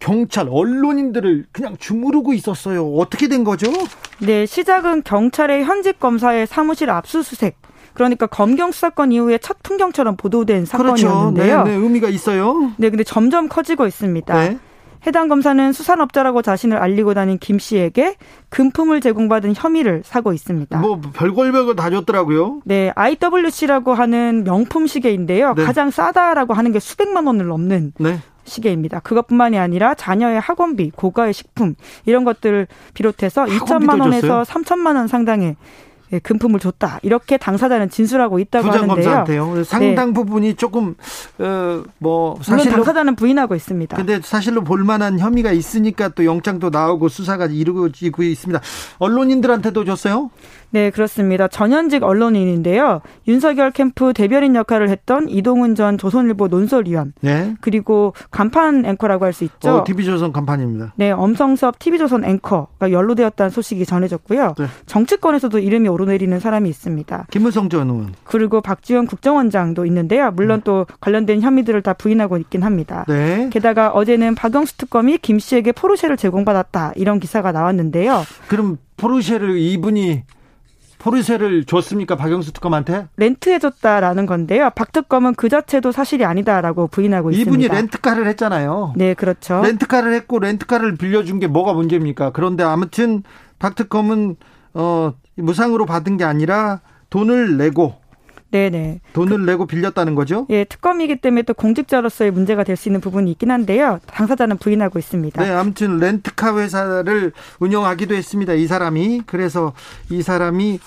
[0.00, 2.94] 경찰, 언론인들을 그냥 주무르고 있었어요.
[2.94, 3.70] 어떻게 된 거죠?
[4.18, 7.59] 네, 시작은 경찰의 현직 검사의 사무실 압수수색.
[8.00, 10.64] 그러니까 검경 수사건 이후에 첫 풍경처럼 보도된.
[10.64, 11.34] 사건이었는데요.
[11.34, 11.64] 그렇죠.
[11.64, 12.72] 네, 네, 의미가 있어요.
[12.78, 14.34] 네, 근데 점점 커지고 있습니다.
[14.34, 14.58] 네.
[15.06, 18.16] 해당 검사는 수산업자라고 자신을 알리고 다닌 김 씨에게
[18.50, 20.78] 금품을 제공받은 혐의를 사고 있습니다.
[20.78, 22.60] 뭐 별걸 별걸 다 줬더라고요.
[22.64, 25.54] 네, IWC라고 하는 명품 시계인데요.
[25.54, 25.64] 네.
[25.64, 28.18] 가장 싸다라고 하는 게 수백만 원을 넘는 네.
[28.44, 29.00] 시계입니다.
[29.00, 35.56] 그것뿐만이 아니라 자녀의 학원비, 고가의 식품 이런 것들을 비롯해서 2천만 원에서 3천만 원 상당의 예,
[36.18, 39.64] 금품을 줬다 이렇게 당사자는 진술하고 있다고 하는데요.
[39.64, 40.12] 상당 네.
[40.14, 40.94] 부분이 조금
[41.38, 43.96] 어 뭐 사실로 당사자는 부인하고 있습니다.
[43.96, 48.60] 근데 사실로 볼만한 혐의가 있으니까 또 영장도 나오고 수사가 이루어지고 있습니다.
[48.98, 50.30] 언론인들한테도 줬어요?
[50.72, 51.48] 네, 그렇습니다.
[51.48, 53.00] 전현직 언론인인데요.
[53.26, 57.12] 윤석열 캠프 대변인 역할을 했던 이동훈 전 조선일보 논설위원.
[57.20, 57.54] 네.
[57.60, 59.70] 그리고 간판 앵커라고 할 수 있죠.
[59.78, 60.92] 어, TV조선 간판입니다.
[60.96, 64.54] 네, 엄성섭 TV조선 앵커가 연루되었다는 소식이 전해졌고요.
[64.58, 64.66] 네.
[64.86, 67.26] 정치권에서도 이름이 오르내리는 사람이 있습니다.
[67.30, 68.14] 김무성 전 의원.
[68.24, 70.30] 그리고 박지원 국정원장도 있는데요.
[70.32, 70.64] 물론 네.
[70.64, 73.04] 또 관련된 혐의들을 다 부인하고 있긴 합니다.
[73.08, 73.48] 네.
[73.52, 78.22] 게다가 어제는 박영수 특검이 김 씨에게 포르쉐를 제공받았다 이런 기사가 나왔는데요.
[78.48, 80.22] 그럼 포르쉐를 이분이
[81.00, 83.08] 포르쉐를 줬습니까 박영수 특검한테?
[83.16, 84.70] 렌트해줬다라는 건데요.
[84.76, 87.64] 박 특검은 그 자체도 사실이 아니다라고 부인하고 이분이 있습니다.
[87.64, 88.92] 이분이 렌트카를 했잖아요.
[88.96, 89.62] 네, 그렇죠.
[89.62, 92.30] 렌트카를 했고 렌트카를 빌려준 게 뭐가 문제입니까?
[92.30, 93.22] 그런데 아무튼
[93.58, 94.36] 박 특검은
[94.74, 97.94] 어 무상으로 받은 게 아니라 돈을 내고
[98.50, 99.00] 네네.
[99.12, 100.46] 돈을 그, 내고 빌렸다는 거죠?
[100.50, 104.00] 예, 특검이기 때문에 또 공직자로서의 문제가 될 수 있는 부분이 있긴 한데요.
[104.06, 105.42] 당사자는 부인하고 있습니다.
[105.42, 108.54] 네, 아무튼 렌트카 회사를 운영하기도 했습니다.
[108.54, 109.22] 이 사람이.
[109.26, 109.72] 그래서
[110.10, 110.80] 이 사람이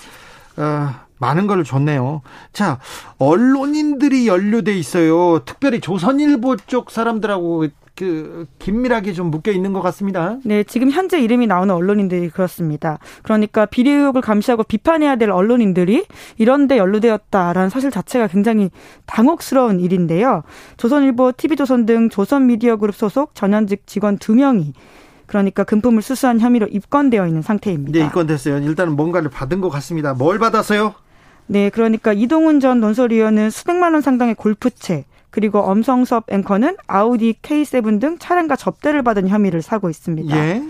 [0.56, 2.22] 어, 많은 걸 줬네요.
[2.52, 2.78] 자,
[3.18, 5.40] 언론인들이 연루돼 있어요.
[5.44, 10.38] 특별히 조선일보 쪽 사람들하고 그 긴밀하게 좀 묶여 있는 것 같습니다.
[10.44, 12.98] 네, 지금 현재 이름이 나오는 언론인들이 그렇습니다.
[13.22, 16.04] 그러니까 비리 의혹을 감시하고 비판해야 될 언론인들이
[16.38, 18.70] 이런데 연루되었다라는 사실 자체가 굉장히
[19.06, 20.42] 당혹스러운 일인데요.
[20.76, 24.72] 조선일보, TV조선 등 조선미디어그룹 소속 전현직 직원 두 명이
[25.26, 27.98] 그러니까 금품을 수수한 혐의로 입건되어 있는 상태입니다.
[27.98, 28.58] 네, 입건됐어요.
[28.58, 30.14] 일단은 뭔가를 받은 것 같습니다.
[30.14, 30.94] 뭘 받았어요?
[31.46, 35.04] 네, 그러니까 이동훈 전 논설위원은 수백만 원 상당의 골프채,
[35.34, 40.36] 그리고 엄성섭 앵커는 아우디 K7 등 차량과 접대를 받은 혐의를 사고 있습니다.
[40.36, 40.62] 예.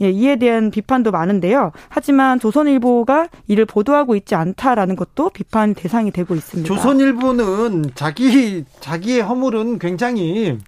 [0.00, 1.70] 예, 이에 대한 비판도 많은데요.
[1.88, 6.66] 하지만 조선일보가 이를 보도하고 있지 않다라는 것도 비판 대상이 되고 있습니다.
[6.66, 10.58] 조선일보는 자기 자기의 허물은 굉장히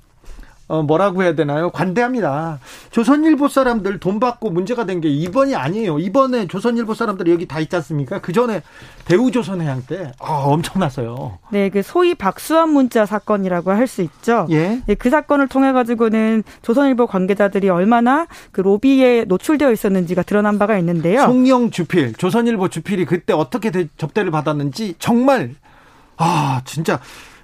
[0.70, 1.70] 어, 뭐라고 해야 되나요?
[1.70, 2.60] 관대합니다.
[2.92, 5.98] 조선일보 사람들 돈 받고 문제가 된 게 이번이 아니에요.
[5.98, 8.20] 이번에 조선일보 사람들이 여기 다 있지 않습니까?
[8.20, 8.62] 그 전에
[9.06, 11.38] 대우조선해양 때 아, 엄청났어요.
[11.50, 14.46] 네, 그 소위 박수환 문자 사건이라고 할 수 있죠.
[14.50, 14.80] 예.
[14.86, 21.22] 네, 그 사건을 통해 가지고는 조선일보 관계자들이 얼마나 그 로비에 노출되어 있었는지가 드러난 바가 있는데요.
[21.22, 25.54] 송영 주필, 조선일보 주필이 그때 어떻게 접대를 받았는지 정말
[26.18, 27.00] 아 진짜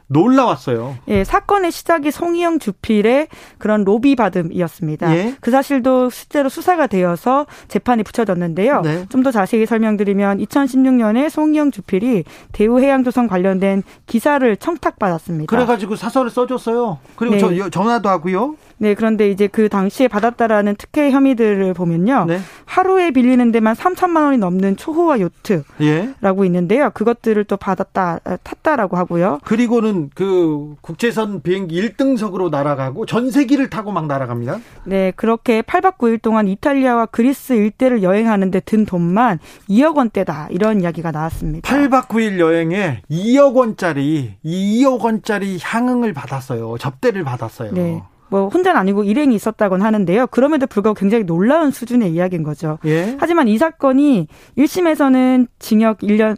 [0.09, 0.97] 놀라웠어요.
[1.09, 5.17] 예, 사건의 시작이 송희영 주필의 그런 로비 받음이었습니다.
[5.17, 5.35] 예?
[5.41, 8.83] 그 사실도 실제로 수사가 되어서 재판이 붙여졌는데요.
[8.83, 9.07] 네.
[9.09, 15.47] 좀더 자세히 설명드리면 2016년에 송희영 주필이 대우해양조선 관련된 기사를 청탁받았습니다.
[15.55, 16.99] 그래가지고 사설을 써줬어요.
[17.17, 17.41] 그리고 네.
[17.41, 18.57] 저, 전화도 하고요.
[18.79, 22.27] 네, 그런데 이제 그 당시에 받았다라는 특혜 혐의들을 보면요.
[22.29, 22.39] 네.
[22.67, 26.15] 하루에 빌리는 데만 3천만 원이 넘는 초호화 요트라고 예.
[26.47, 26.91] 있는데요.
[26.91, 29.39] 그것들을 또 받았다, 탔다라고 하고요.
[29.45, 34.59] 그리고는 그 국제선 비행기 1등석으로 날아가고 전세기를 타고 막 날아갑니다.
[34.85, 39.39] 네, 그렇게 8박 9일 동안 이탈리아와 그리스 일대를 여행하는데 든 돈만
[39.71, 40.49] 2억 원대다.
[40.51, 41.69] 이런 이야기가 나왔습니다.
[41.69, 46.77] 8박 9일 여행에 2억 원짜리, 2억 원짜리 향응을 받았어요.
[46.79, 47.73] 접대를 받았어요.
[47.73, 48.03] 네.
[48.37, 50.27] 뭐 혼자는 아니고 일행이 있었다곤 하는데요.
[50.27, 52.79] 그럼에도 불구하고 굉장히 놀라운 수준의 이야기인 거죠.
[52.85, 53.17] 예?
[53.19, 56.37] 하지만 이 사건이 1심에서는 징역 1년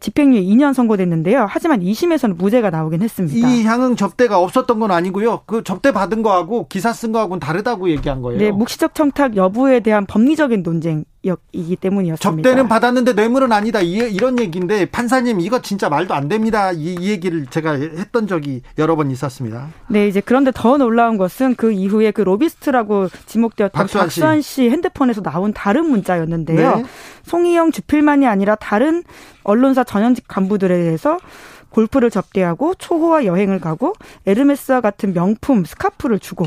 [0.00, 1.46] 집행유예 2년 선고됐는데요.
[1.48, 3.46] 하지만 2심에서는 무죄가 나오긴 했습니다.
[3.46, 5.42] 이 향응 접대가 없었던 건 아니고요.
[5.44, 8.40] 그 접대 받은 거하고 기사 쓴 거하고는 다르다고 얘기한 거예요.
[8.40, 12.48] 네, 묵시적 청탁 여부에 대한 법리적인 논쟁 이기 때문이었습니다.
[12.48, 13.80] 접대는 받았는데 뇌물은 아니다.
[13.80, 16.72] 이, 런 얘기인데 판사님 이거 진짜 말도 안 됩니다.
[16.72, 19.68] 이, 이, 얘기를 제가 했던 적이 여러 번 있었습니다.
[19.88, 24.70] 네, 이제 그런데 더 놀라운 것은 그 이후에 그 로비스트라고 지목되었던 박수환, 박수환 씨.
[24.70, 26.76] 핸드폰에서 나온 다른 문자였는데요.
[26.76, 26.84] 네.
[27.24, 29.04] 송희영 주필만이 아니라 다른
[29.44, 31.18] 언론사 전현직 간부들에 대해서
[31.68, 33.94] 골프를 접대하고 초호화 여행을 가고
[34.26, 36.46] 에르메스와 같은 명품 스카프를 주고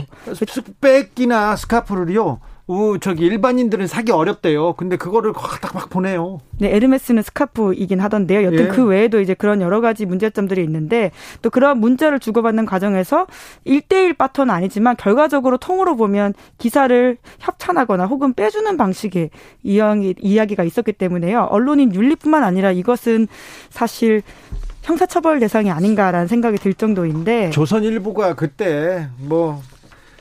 [0.82, 4.74] 백이나 스카프를요 우 저기 일반인들은 사기 어렵대요.
[4.74, 6.40] 근데 그거를 딱 막 보내요.
[6.60, 8.44] 네, 에르메스는 스카프이긴 하던데요.
[8.44, 8.68] 여튼 예.
[8.68, 13.26] 그 외에도 이제 그런 여러 가지 문제점들이 있는데 또 그런 문자를 주고받는 과정에서
[13.66, 19.32] 1대1 바터는 아니지만 결과적으로 통으로 보면 기사를 협찬하거나 혹은 빼주는 방식의
[19.64, 21.48] 이야기, 이야기가 있었기 때문에요.
[21.50, 23.28] 언론인 윤리뿐만 아니라 이것은
[23.72, 24.22] 사실
[24.84, 29.62] 형사처벌 대상이 아닌가라는 생각이 들 정도인데 조선일보가 그때 뭐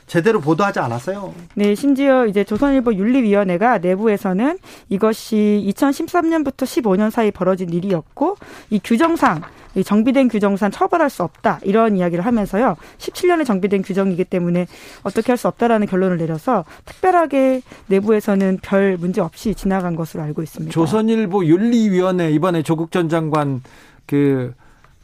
[0.07, 1.33] 제대로 보도하지 않았어요.
[1.55, 4.57] 네, 심지어 이제 조선일보 윤리위원회가 내부에서는
[4.89, 8.37] 이것이 2013년부터 15년 사이 벌어진 일이었고
[8.69, 9.41] 이 규정상
[9.75, 14.67] 이 정비된 규정상 처벌할 수 없다 이런 이야기를 하면서요 17년에 정비된 규정이기 때문에
[15.01, 20.71] 어떻게 할 수 없다라는 결론을 내려서 특별하게 내부에서는 별 문제 없이 지나간 것으로 알고 있습니다.
[20.71, 23.61] 조선일보 윤리위원회 이번에 조국 전 장관
[24.05, 24.53] 그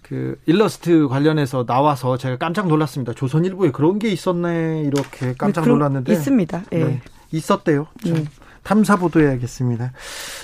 [0.09, 3.13] 그 일러스트 관련해서 나와서 제가 깜짝 놀랐습니다.
[3.13, 6.63] 조선일보에 그런 게 있었네 이렇게 깜짝 네, 놀랐는데 있습니다.
[6.71, 6.83] 네.
[6.83, 7.01] 네.
[7.31, 7.85] 있었대요.
[8.03, 8.25] 네.
[8.63, 9.93] 탐사 보도해야겠습니다.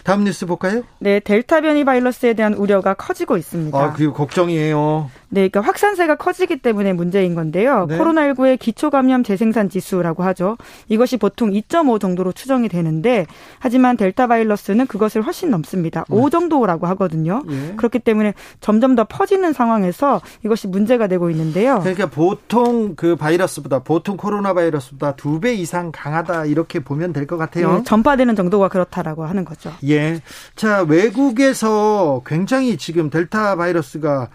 [0.04, 0.84] 다음 뉴스 볼까요?
[1.00, 3.78] 네, 델타 변이 바이러스에 대한 우려가 커지고 있습니다.
[3.78, 5.10] 아, 그 걱정이에요.
[5.30, 7.86] 네, 그러니까 확산세가 커지기 때문에 문제인 건데요.
[7.88, 7.98] 네.
[7.98, 10.58] 코로나19의 기초 감염 재생산 지수라고 하죠.
[10.88, 13.26] 이것이 보통 2.5 정도로 추정이 되는데
[13.60, 16.06] 하지만 델타 바이러스는 그것을 훨씬 넘습니다.
[16.10, 16.16] 네.
[16.16, 17.42] 5 정도라고 하거든요.
[17.48, 17.74] 네.
[17.76, 21.80] 그렇기 때문에 점점 더 퍼지는 상황에서 이것이 문제가 되고 있는데요.
[21.80, 27.36] 그러니까 보통 그 바이러스보다 보통 코로나 바이러스보다 두 배 이상 강하다 이렇게 보면 될 것
[27.38, 27.78] 같아요.
[27.78, 29.72] 네, 전파되는 정도가 그렇다라고 하는 거죠.
[29.88, 30.22] 예.
[30.56, 34.30] 자, 외국에서 굉장히 지금 델타 바이러스가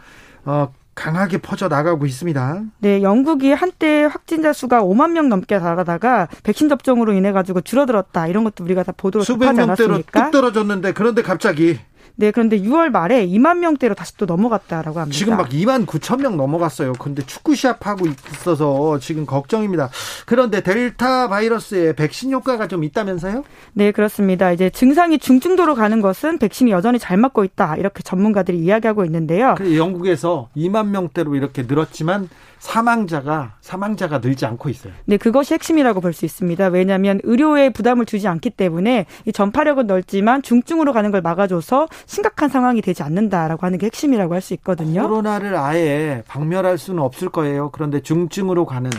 [0.45, 2.63] 어, 강하게 퍼져 나가고 있습니다.
[2.81, 8.45] 네, 영국이 한때 확진자 수가 5만 명 넘게 달하다가 백신 접종으로 인해 가지고 줄어들었다 이런
[8.45, 10.25] 것도 우리가 다 보도로 접하지 않았습니까?
[10.25, 11.79] 뚝 떨어졌는데 그런데 갑자기
[12.21, 15.17] 네, 그런데 6월 말에 2만 명대로 다시 또 넘어갔다라고 합니다.
[15.17, 16.93] 지금 막 2만 9천 명 넘어갔어요.
[16.99, 18.05] 근데 축구 시합하고
[18.35, 19.89] 있어서 지금 걱정입니다.
[20.27, 23.43] 그런데 델타 바이러스에 백신 효과가 좀 있다면서요?
[23.73, 24.53] 네, 그렇습니다.
[24.53, 27.77] 이제 증상이 중증도로 가는 것은 백신이 여전히 잘 맞고 있다.
[27.77, 29.55] 이렇게 전문가들이 이야기하고 있는데요.
[29.75, 32.29] 영국에서 2만 명대로 이렇게 늘었지만
[32.59, 34.93] 사망자가 사망자가 늘지 않고 있어요.
[35.07, 36.67] 네, 그것이 핵심이라고 볼 수 있습니다.
[36.67, 42.83] 왜냐하면 의료에 부담을 주지 않기 때문에 이 전파력은 넓지만 중증으로 가는 걸 막아줘서 심각한 상황이
[42.83, 45.03] 되지 않는다라고 하는 게 핵심이라고 할 수 있거든요.
[45.03, 47.71] 코로나를 아예 박멸할 수는 없을 거예요.
[47.71, 48.91] 그런데 중증으로 가는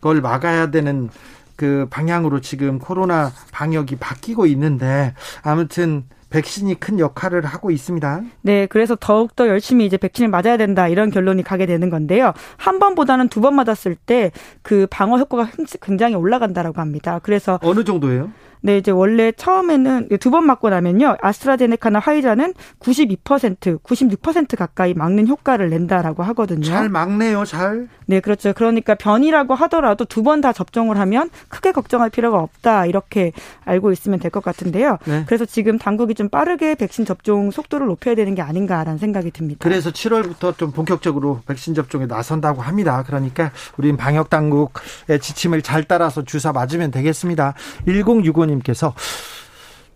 [0.00, 1.08] 걸 막아야 되는
[1.56, 8.20] 그 방향으로 지금 코로나 방역이 바뀌고 있는데 아무튼 백신이 큰 역할을 하고 있습니다.
[8.42, 12.32] 네, 그래서 더욱더 열심히 이제 백신을 맞아야 된다 이런 결론이 가게 되는 건데요.
[12.58, 14.30] 한 번보다는 두 번 맞았을 때
[14.62, 17.18] 그 방어 효과가 굉장히 올라간다라고 합니다.
[17.24, 18.30] 그래서 어느 정도예요?
[18.64, 21.16] 네, 이제 원래 처음에는 두 번 맞고 나면요.
[21.20, 26.62] 아스트라제네카나 화이자는 92%, 96% 가까이 막는 효과를 낸다라고 하거든요.
[26.62, 27.88] 잘 막네요, 잘.
[28.06, 28.52] 네, 그렇죠.
[28.52, 32.86] 그러니까 변이라고 하더라도 두 번 다 접종을 하면 크게 걱정할 필요가 없다.
[32.86, 33.32] 이렇게
[33.64, 34.96] 알고 있으면 될 것 같은데요.
[35.04, 35.24] 네.
[35.26, 39.58] 그래서 지금 당국이 좀 빠르게 백신 접종 속도를 높여야 되는 게 아닌가라는 생각이 듭니다.
[39.62, 43.02] 그래서 7월부터 좀 본격적으로 백신 접종에 나선다고 합니다.
[43.06, 47.54] 그러니까 우린 방역 당국의 지침을 잘 따라서 주사 맞으면 되겠습니다.
[47.86, 48.94] 1065님 께서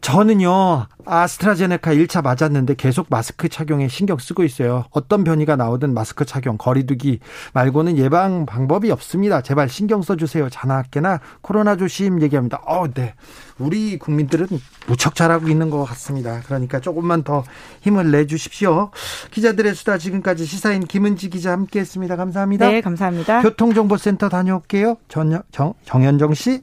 [0.06, 4.84] 저는요, 아스트라제네카 1차 맞았는데 계속 마스크 착용에 신경 쓰고 있어요.
[4.90, 7.18] 어떤 변이가 나오든 마스크 착용, 거리두기
[7.54, 9.40] 말고는 예방 방법이 없습니다.
[9.40, 10.48] 제발 신경 써주세요.
[10.48, 12.62] 자나깨나 코로나 조심 얘기합니다.
[12.66, 13.14] 어, 네.
[13.58, 14.46] 우리 국민들은
[14.86, 16.40] 무척 잘하고 있는 것 같습니다.
[16.46, 17.42] 그러니까 조금만 더
[17.80, 18.92] 힘을 내주십시오.
[19.32, 22.14] 기자들의 수다 지금까지 시사인 김은지 기자 함께 했습니다.
[22.14, 22.68] 감사합니다.
[22.68, 23.42] 네, 감사합니다.
[23.42, 24.98] 교통정보센터 다녀올게요.
[25.08, 26.62] 전, 정, 정현정 씨.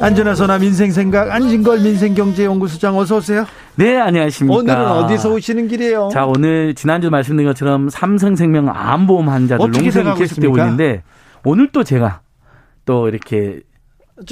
[0.00, 3.44] 안전하 선나 민생 생각 안진걸 민생경제연구소장 어서 오세요.
[3.76, 4.56] 네, 안녕하십니까.
[4.56, 6.08] 오늘은 어디서 오시는 길이에요?
[6.12, 11.02] 자, 오늘 지난주 말씀드린 것처럼 삼성생명 암보험 환자들 농성이 계속되고 있는데
[11.44, 12.20] 오늘 또 제가
[12.84, 13.60] 또 이렇게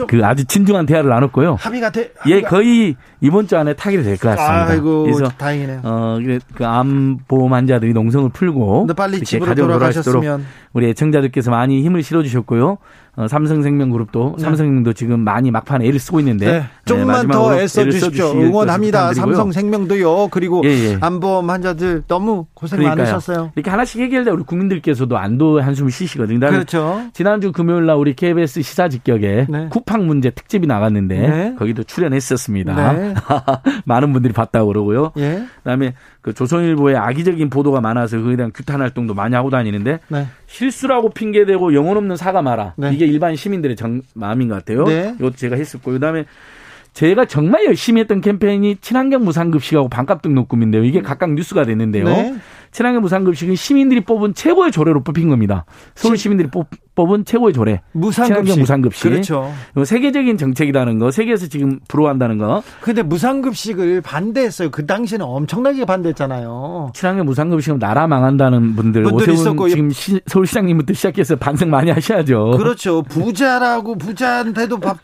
[0.07, 1.57] 그 아주 진중한 대화를 나눴고요.
[1.59, 2.13] 합의가 돼.
[2.27, 4.67] 예, 거의 이번 주 안에 타결이 될 것 같습니다.
[4.67, 5.81] 아이고, 그래서 다행이네요.
[5.83, 6.19] 어,
[6.55, 12.79] 그 암보험 환자들이 농성을 풀고 빨리 집으로 돌아가셨으면 우리 애청자들께서 많이 힘을 실어 주셨고요.
[13.15, 14.43] 어, 삼성생명그룹도 네.
[14.43, 16.65] 삼성생명도 지금 많이 막판에 애를 쓰고 있는데 네.
[16.87, 18.31] 조금만 네, 더 애써 주십시오.
[18.33, 19.13] 응원합니다.
[19.13, 20.29] 삼성생명도요.
[20.29, 20.99] 그리고 예, 예.
[20.99, 23.05] 안보험 환자들 너무 고생 그러니까요.
[23.05, 23.53] 많으셨어요.
[23.55, 26.41] 이렇게 하나씩 해결돼 우리 국민들께서도 안도 한숨을 쉬시거든요.
[26.41, 27.03] 그렇죠.
[27.13, 29.67] 지난주 금요일 날 우리 KBS 시사 직격에 네.
[29.69, 31.55] 쿠팡 문제 특집이 나갔는데 네.
[31.59, 32.93] 거기도 출연했었습니다.
[32.95, 33.15] 네.
[33.85, 35.13] 많은 분들이 봤다고 그러고요.
[35.19, 35.45] 예.
[35.59, 35.93] 그다음에
[36.23, 40.27] 그 조선일보에 악의적인 보도가 많아서 그에 대한 규탄 활동도 많이 하고 다니는데 네.
[40.47, 42.75] 실수라고 핑계대고 영혼 없는 사과 마라.
[42.77, 42.93] 네.
[42.95, 44.85] 이게 일반 시민들의 정, 마음인 것 같아요.
[44.85, 45.15] 네.
[45.19, 46.25] 이것도 제가 했었고 그다음에
[46.95, 50.85] 제가 정말 열심히 했던 캠페인이 친환경 무상급식하고 반값 등록금인데요.
[50.85, 52.05] 이게 각각 뉴스가 됐는데요.
[52.73, 52.77] 네.
[52.77, 55.67] 친환경 무상급식은 시민들이 뽑은 최고의 조례로 뽑힌 겁니다.
[55.95, 57.83] 서울 시민들이 뽑, 뽑은 최고의 조례.
[57.93, 58.59] 무상급식.
[58.59, 59.11] 무상급식.
[59.11, 59.53] 그렇죠.
[59.85, 62.63] 세계적인 정책이라는 거, 세계에서 지금 불어한다는 거.
[62.81, 64.71] 근데 무상급식을 반대했어요.
[64.71, 66.93] 그 당시에는 엄청나게 반대했잖아요.
[66.95, 69.07] 친환경 무상급식은 나라 망한다는 분들.
[69.13, 69.69] 오세훈 있었고.
[69.69, 72.53] 지금 시, 서울시장님부터 시작해서 반성 많이 하셔야죠.
[72.57, 73.03] 그렇죠.
[73.03, 74.97] 부자라고 부자한테도 밥,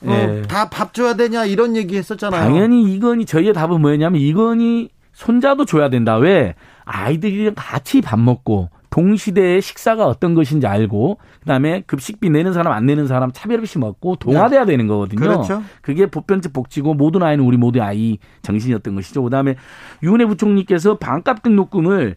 [0.00, 0.40] 네.
[0.40, 2.40] 어, 다밥 줘야 되냐 이런 얘기 했었잖아요.
[2.40, 6.16] 당연히 이건희 저희의 답은 뭐였냐면 이건희 손자도 줘야 된다.
[6.16, 6.54] 왜?
[6.84, 13.06] 아이들이랑 같이 밥 먹고 동시대의 식사가 어떤 것인지 알고 그다음에 급식비 내는 사람 안 내는
[13.06, 15.20] 사람 차별 없이 먹고 동화돼야 되는 거거든요.
[15.20, 15.62] 그렇죠.
[15.80, 19.22] 그게 보편적 복지고 모든 아이는 우리 모두의 아이 정신이었던 것이죠.
[19.22, 19.56] 그다음에
[20.02, 22.16] 유은혜 부총리께서 반값 등록금을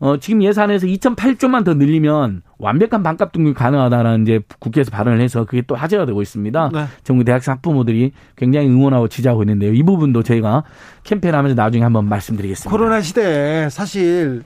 [0.00, 5.62] 어, 지금 예산에서 2.8조만 더 늘리면 완벽한 반값 등록이 가능하다는 이제 국회에서 발언을 해서 그게
[5.66, 6.70] 또 화제가 되고 있습니다.
[6.72, 6.84] 네.
[7.02, 9.72] 전국 대학생 학부모들이 굉장히 응원하고 지지하고 있는데요.
[9.72, 10.64] 이 부분도 저희가
[11.04, 12.70] 캠페인하면서 나중에 한번 말씀드리겠습니다.
[12.70, 14.42] 코로나 시대에 사실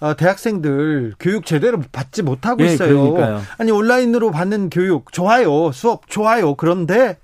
[0.00, 3.12] 어, 대학생들 교육 제대로 받지 못하고 네, 있어요.
[3.12, 3.42] 그러니까요.
[3.58, 6.54] 아니 온라인으로 받는 교육 좋아요, 수업 좋아요.
[6.54, 7.18] 그런데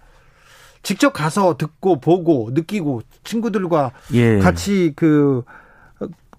[0.83, 4.39] 직접 가서 듣고 보고 느끼고 친구들과 예.
[4.39, 5.45] 같이 그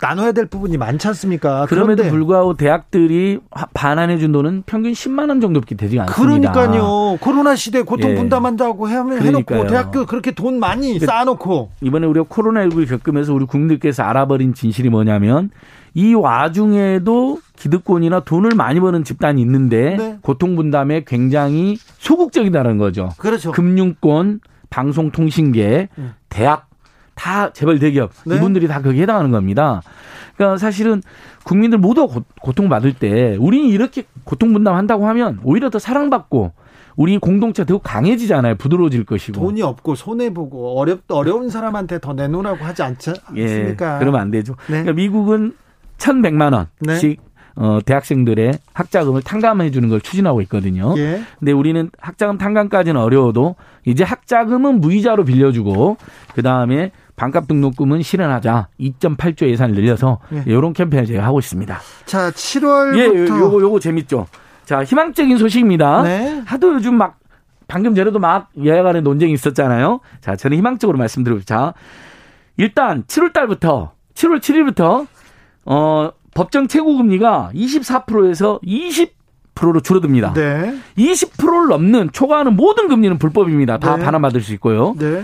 [0.01, 1.65] 나눠야 될 부분이 많지 않습니까?
[1.67, 2.03] 그럼에도.
[2.03, 3.39] 불구하고 대학들이
[3.73, 6.51] 반환해 준 돈은 평균 10만 원 정도밖에 되지 않습니다.
[6.51, 7.17] 그러니까요.
[7.19, 8.15] 코로나 시대 고통 예.
[8.15, 14.89] 분담한다고 해놓고 대학교 그렇게 돈 많이 쌓아놓고 이번에 우리가 코로나19를 겪으면서 우리 국민들께서 알아버린 진실이
[14.89, 15.49] 뭐냐면
[15.93, 20.17] 이 와중에도 기득권이나 돈을 많이 버는 집단이 있는데 네.
[20.21, 23.09] 고통 분담에 굉장히 소극적이다는 거죠.
[23.17, 23.53] 그렇죠.
[23.53, 26.05] 금융권, 방송통신계, 네.
[26.27, 26.67] 대학
[27.15, 28.35] 다 재벌 대기업 네.
[28.35, 29.81] 이분들이 다 거기에 해당하는 겁니다.
[30.35, 31.01] 그러니까 사실은
[31.43, 36.51] 국민들 모두가 고통 받을 때 우리는 이렇게 고통 분담한다고 하면 오히려 더 사랑받고
[36.95, 38.55] 우리 공동체 더 강해지잖아요.
[38.55, 39.39] 부드러워질 것이고.
[39.39, 43.95] 돈이 없고 손해 보고 어렵 어려운 사람한테 더 내놓으라고 하지 않지 예, 않습니까?
[43.95, 44.53] 예, 그러면 안 되죠.
[44.67, 44.81] 네.
[44.81, 45.53] 그러니까 미국은
[45.97, 47.25] 천백만 원씩 네.
[47.57, 50.93] 어, 대학생들의 학자금을 탕감해 주는 걸 추진하고 있거든요.
[50.97, 51.21] 예.
[51.39, 55.97] 근데 우리는 학자금 탕감까지는 어려워도 이제 학자금은 무이자로 빌려주고
[56.33, 60.43] 그 다음에 반값 등록금은 실현하자 2.8조 예산을 늘려서 예.
[60.45, 61.79] 이런 캠페인을 제가 하고 있습니다.
[62.05, 64.27] 자, 7월부터 예, 요거 요거 재밌죠.
[64.65, 66.03] 자, 희망적인 소식입니다.
[66.03, 66.41] 네.
[66.45, 67.19] 하도 요즘 막
[67.67, 70.01] 방금 전에도 막 여야 간의 논쟁이 있었잖아요.
[70.21, 71.73] 자, 저는 희망적으로 말씀드리고 자,
[72.57, 75.07] 일단 7월 달부터 7월 7일부터
[75.65, 80.33] 어 법정 최고 금리가 24%에서 20%로 줄어듭니다.
[80.33, 80.77] 네.
[80.97, 83.79] 20%를 넘는 초과하는 모든 금리는 불법입니다.
[83.79, 84.03] 다 네.
[84.03, 84.95] 반환받을 수 있고요.
[84.99, 85.23] 네.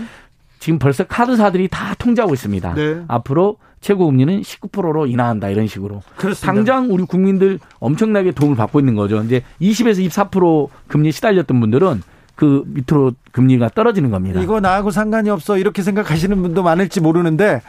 [0.62, 2.74] 지금 벌써 카드사들이 다 통제하고 있습니다.
[2.74, 3.02] 네.
[3.08, 6.02] 앞으로 최고 금리는 19%로 인하한다 이런 식으로.
[6.14, 6.46] 그렇습니다.
[6.46, 9.20] 당장 우리 국민들 엄청나게 도움을 받고 있는 거죠.
[9.24, 12.02] 이제 20에서 24% 금리 시달렸던 분들은
[12.36, 14.40] 그 밑으로 금리가 떨어지는 겁니다.
[14.40, 17.60] 이거 나하고 상관이 없어 이렇게 생각하시는 분도 많을지 모르는데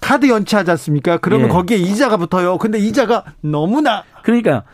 [0.00, 1.18] 카드 연체하지 않습니까?
[1.18, 1.52] 그러면 예.
[1.52, 2.58] 거기에 이자가 붙어요.
[2.58, 4.64] 근데 이자가 너무나 그러니까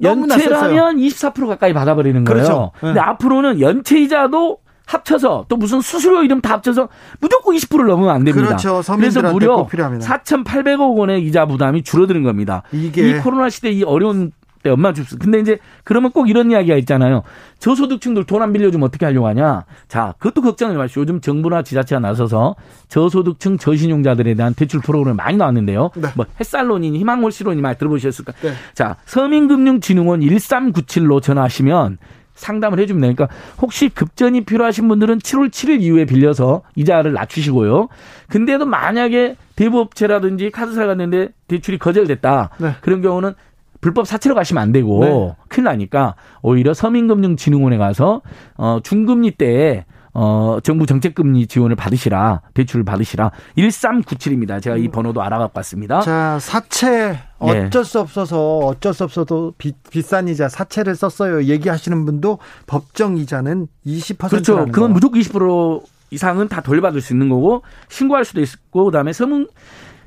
[0.00, 2.42] 연체라면 24% 가까이 받아버리는 거예요.
[2.42, 2.72] 그렇죠.
[2.76, 2.80] 네.
[2.80, 4.56] 근데 앞으로는 연체 이자도
[4.90, 6.88] 합쳐서 또 무슨 수수료 이름 다 합쳐서
[7.20, 8.56] 무조건 20%를 넘으면 안 됩니다.
[8.56, 8.82] 그렇죠.
[8.96, 12.62] 그래서 무려 4,800억 원의 이자 부담이 줄어드는 겁니다.
[12.72, 14.32] 이게 이 코로나 시대 이 어려운
[14.62, 15.18] 때 엄마 줍수.
[15.18, 17.22] 근데 이제 그러면 꼭 이런 이야기가 있잖아요.
[17.60, 19.64] 저소득층들 돈 안 빌려주면 어떻게 하려고 하냐.
[19.88, 21.00] 자, 그것도 걱정하지 마시오.
[21.00, 22.56] 요즘 정부나 지자체가 나서서
[22.88, 25.92] 저소득층 저신용자들에 대한 대출 프로그램 많이 나왔는데요.
[25.94, 26.08] 네.
[26.14, 28.32] 뭐 햇살론이니 희망몰시론이 많이 들어보셨을까.
[28.42, 28.52] 네.
[28.74, 31.96] 자, 서민금융진흥원 1397로 전화하시면
[32.40, 33.28] 상담을 해주면 되니까
[33.60, 37.88] 혹시 급전이 필요하신 분들은 7월 7일 이후에 빌려서 이자를 낮추시고요.
[38.28, 42.50] 근데도 만약에 대부업체라든지 카드사 갔는데 대출이 거절됐다.
[42.58, 42.72] 네.
[42.80, 43.34] 그런 경우는
[43.80, 45.36] 불법 사채로 가시면 안 되고 네.
[45.48, 48.22] 큰일 나니까 오히려 서민금융진흥원에 가서
[48.56, 53.30] 어 중금리 때에 어, 정부 정책금리 지원을 받으시라, 대출을 받으시라.
[53.56, 54.60] 1397입니다.
[54.60, 54.90] 제가 이 음.
[54.90, 56.00] 번호도 알아갖고 왔습니다.
[56.00, 57.84] 자, 사채 어쩔 예.
[57.84, 61.44] 수 없어서 어쩔 수 없어도 비, 비싼 이자 사채를 썼어요.
[61.44, 64.28] 얘기하시는 분도 법정 이자는 20%.
[64.28, 64.66] 그렇죠.
[64.66, 69.48] 그건 무조건 20% 이상은 다 돌려받을 수 있는 거고 신고할 수도 있고 그 다음에 서문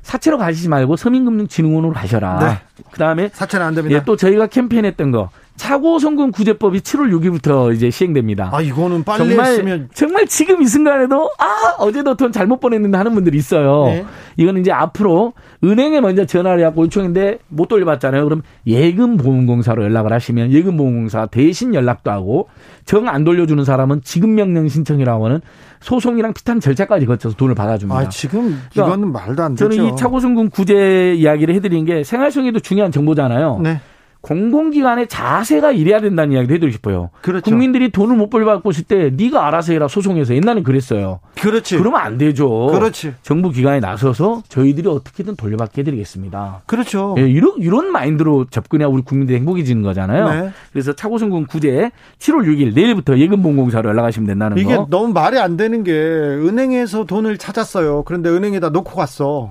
[0.02, 2.38] 사채로 가시지 말고 서민금융진흥원으로 가셔라.
[2.38, 2.82] 네.
[2.90, 3.96] 그 다음에 사채는 안 됩니다.
[3.98, 8.50] 예, 또 저희가 캠페인 했던 거 차고 송금 구제법이 7월 6일부터 이제 시행됩니다.
[8.52, 13.14] 아 이거는 빨리 정말, 했으면 정말 지금 이 순간에도 아 어제도 돈 잘못 보냈는데 하는
[13.14, 13.84] 분들이 있어요.
[13.86, 14.04] 네.
[14.36, 15.32] 이거는 이제 앞으로
[15.62, 18.24] 은행에 먼저 전화를 하고 요청인데 못 돌려받잖아요.
[18.24, 22.48] 그럼 예금보험공사로 연락을 하시면 예금보험공사 대신 연락도 하고
[22.84, 25.40] 정 안 돌려주는 사람은 지급명령 신청이라고 하는
[25.80, 27.98] 소송이랑 비슷한 절차까지 거쳐서 돈을 받아줍니다.
[28.00, 29.68] 아, 지금 그러니까 이거는 말도 안 되죠.
[29.70, 33.60] 저는 이 차고송금 구제 이야기를 해드린 게 생활성에도 중요한 정보잖아요.
[33.62, 33.80] 네.
[34.24, 37.10] 공공기관의 자세가 이래야 된다는 이야기도 해드리고 싶어요.
[37.20, 37.44] 그렇죠.
[37.44, 41.20] 국민들이 돈을 못 벌받고 있을 때 네가 알아서 해라 소송해서 옛날엔 그랬어요.
[41.38, 41.76] 그렇지.
[41.76, 42.68] 그러면 안 되죠.
[42.68, 43.12] 그렇지.
[43.20, 46.62] 정부 기관에 나서서 저희들이 어떻게든 돌려받게 해드리겠습니다.
[46.64, 47.14] 그렇죠.
[47.18, 50.28] 예, 이런 이런 마인드로 접근해야 우리 국민들이 행복해지는 거잖아요.
[50.30, 50.50] 네.
[50.72, 54.82] 그래서 차고송금 구제 7월 6일 내일부터 예금보험공사로 연락하시면 된다는 이게 거.
[54.82, 58.04] 이게 너무 말이 안 되는 게 은행에서 돈을 찾았어요.
[58.04, 59.50] 그런데 은행에다 놓고 갔어.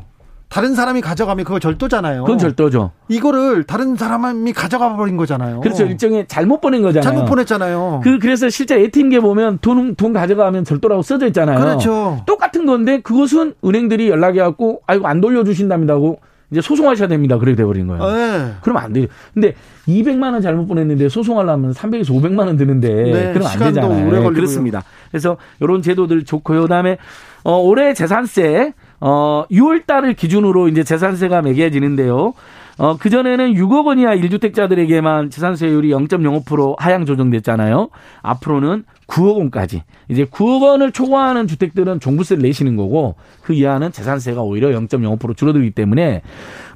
[0.54, 2.26] 다른 사람이 가져가면 그거 절도잖아요.
[2.26, 2.92] 그건 절도죠.
[3.08, 5.62] 이거를 다른 사람이 가져가 버린 거잖아요.
[5.62, 5.84] 그렇죠.
[5.84, 7.02] 일종의 잘못 보낸 거잖아요.
[7.02, 8.02] 잘못 보냈잖아요.
[8.04, 11.60] 그 그래서 실제 ATM기에 보면 돈 돈 가져가면 절도라고 써져 있잖아요.
[11.60, 12.22] 그렇죠.
[12.28, 16.20] 똑같은 건데 그것은 은행들이 연락이 왔고 아이고 안 돌려 주신답니다고
[16.52, 17.40] 이제 소송하셔야 됩니다.
[17.40, 18.12] 그렇게 돼 버린 거예요.
[18.12, 18.54] 네.
[18.62, 19.08] 그러면 안 돼요.
[19.34, 19.56] 근데
[19.88, 24.02] 200만 원 잘못 보냈는데 소송하려면 300에서 500만 원 드는데 네, 그럼 안 되잖아요.
[24.08, 24.34] 오래 걸리고요.
[24.34, 24.84] 그렇습니다.
[25.10, 26.62] 그래서 이런 제도들 좋고요.
[26.62, 27.00] 그다음에
[27.44, 28.74] 어 올해 재산세
[29.06, 32.34] 어, 6월 달을 기준으로 이제 재산세가 매겨지는데요.
[32.78, 37.90] 어, 그전에는 6억 원 이하 1주택자들에게만 재산세율이 0.05% 하향 조정됐잖아요.
[38.22, 39.84] 앞으로는 9억 원까지.
[40.08, 46.22] 이제 9억 원을 초과하는 주택들은 종부세를 내시는 거고 그 이하는 재산세가 오히려 0.05% 줄어들기 때문에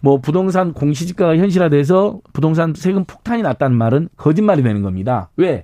[0.01, 5.29] 뭐 부동산 공시지가가 현실화돼서 부동산 세금 폭탄이 났다는 말은 거짓말이 되는 겁니다.
[5.37, 5.63] 왜?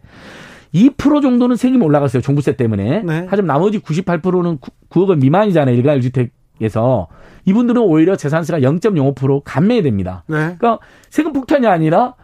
[0.73, 2.21] 2% 정도는 세금이 올라갔어요.
[2.21, 3.03] 종부세 때문에.
[3.03, 3.27] 네.
[3.29, 4.59] 하지만 나머지 98%는
[4.89, 5.75] 9 억 원 미만이잖아요.
[5.75, 6.31] 일가일 주택
[6.63, 7.07] 에서
[7.45, 10.23] 이분들은 오히려 재산세가 0.05% 감면이 됩니다.
[10.27, 10.55] 네.
[10.57, 12.15] 그러니까 세금 폭탄이 아니라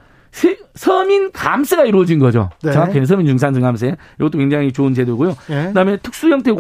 [0.75, 2.49] 서민 감세가 이루어진 거죠.
[2.63, 2.71] 네.
[2.71, 3.95] 정확히는 서민 중산 증감세.
[4.19, 5.35] 이것도 굉장히 좋은 제도고요.
[5.49, 5.67] 네.
[5.67, 6.51] 그다음에 특수 형태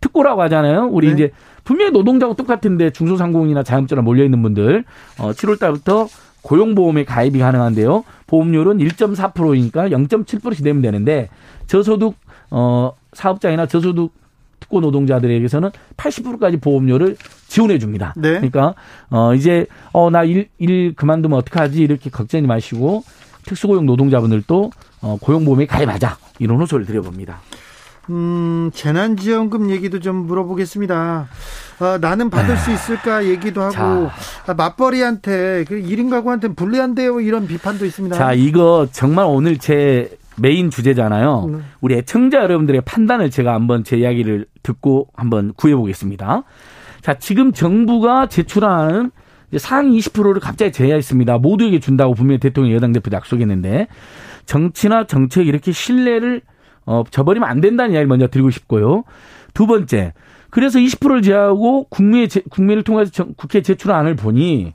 [0.00, 0.88] 특고라고 하잖아요.
[0.92, 1.12] 우리 네.
[1.14, 1.30] 이제
[1.64, 4.84] 분명히 노동자하고 똑같은데 중소상공이나 자영업자나 몰려 있는 분들
[5.18, 6.06] 어 7월 달부터
[6.42, 8.04] 고용보험에 가입이 가능한데요.
[8.28, 11.28] 보험료는 1.4%니까 0.7%씩 내면 되는데
[11.66, 12.14] 저소득
[12.50, 14.12] 어 사업장이나 저소득
[14.66, 17.16] 특고 노동자들에게서는 80%까지 보험료를
[17.48, 18.12] 지원해 줍니다.
[18.16, 18.32] 네.
[18.34, 18.74] 그러니까
[19.10, 23.04] 어 이제 어 나 일 일 그만두면 어떡하지 이렇게 걱정하지 마시고
[23.44, 24.70] 특수고용 노동자분들도
[25.02, 27.40] 어 고용보험에 가입하자 이런 호소를 드려봅니다.
[28.08, 31.28] 음, 재난지원금 얘기도 좀 물어보겠습니다.
[31.80, 34.08] 어, 나는 받을 수 아, 있을까 얘기도 하고,
[34.46, 37.20] 아, 맞벌이한테, 그 1인 가구한테는 불리한데요.
[37.20, 38.16] 이런 비판도 있습니다.
[38.16, 41.48] 자, 이거 정말 오늘 제 메인 주제잖아요.
[41.50, 41.58] 네.
[41.80, 46.42] 우리 애청자 여러분들의 판단을 제가 한번 제 이야기를 듣고 한번 구해보겠습니다.
[47.00, 49.10] 자, 지금 정부가 제출하는
[49.58, 51.38] 상위 20%를 갑자기 제외했습니다.
[51.38, 53.86] 모두에게 준다고 분명히 대통령 여당 대표 약속했는데
[54.44, 56.42] 정치나 정책 이렇게 신뢰를
[56.84, 59.04] 어, 저버리면 안 된다는 이야기를 먼저 드리고 싶고요.
[59.54, 60.12] 두 번째,
[60.50, 64.72] 그래서 20%를 제하고 국민의 국민을 통해서 국회 제출안을 보니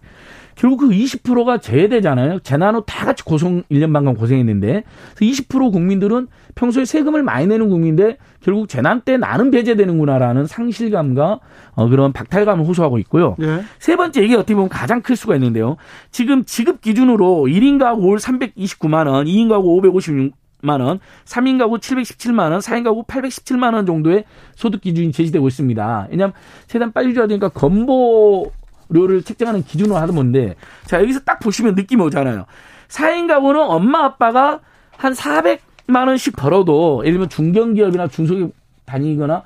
[0.55, 2.39] 결국 그 20%가 제외되잖아요.
[2.39, 4.83] 재난 후 다 같이 고송 1년 반간 고생했는데
[5.15, 11.39] 20% 국민들은 평소에 세금을 많이 내는 국민인데 결국 재난 때 나는 배제되는구나라는 상실감과
[11.75, 13.35] 어, 그런 박탈감을 호소하고 있고요.
[13.41, 13.63] 예.
[13.79, 15.77] 세 번째 이게 어떻게 보면 가장 클 수가 있는데요.
[16.11, 20.33] 지금 지급 기준으로 1인 가구 월 329만 원, 2인 가구 556
[20.63, 24.25] 만 원, 3인 가구 717만 원, 4인 가구 817만 원 정도의
[24.55, 26.07] 소득 기준이 제시되고 있습니다.
[26.11, 26.33] 왜냐하면
[26.67, 32.45] 최대한 빨리 줘야 되니까 건보료를 책정하는 기준으로 하는 건데 자 여기서 딱 보시면 느낌이 오잖아요.
[32.89, 34.59] 4인 가구는 엄마 아빠가
[34.97, 38.51] 한 400만 원씩 벌어도 예를 들면 중견기업이나 중소기업
[38.85, 39.43] 다니거나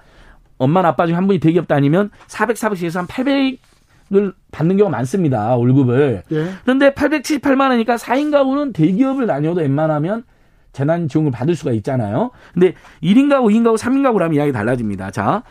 [0.58, 5.56] 엄마나 아빠 중에 한 분이 대기업 다니면 400, 400씩 해서 한 800을 받는 경우가 많습니다.
[5.56, 6.24] 월급을.
[6.32, 6.50] 예.
[6.64, 10.24] 그런데 878만 원이니까 4인 가구는 대기업을 다녀도 웬만하면
[10.72, 12.32] 재난 지원을 받을 수가 있잖아요.
[12.54, 15.12] 근데 1인 가구, 2인 가구, 3인 가구라면 이야기 달라집니다.
[15.12, 15.44] 자,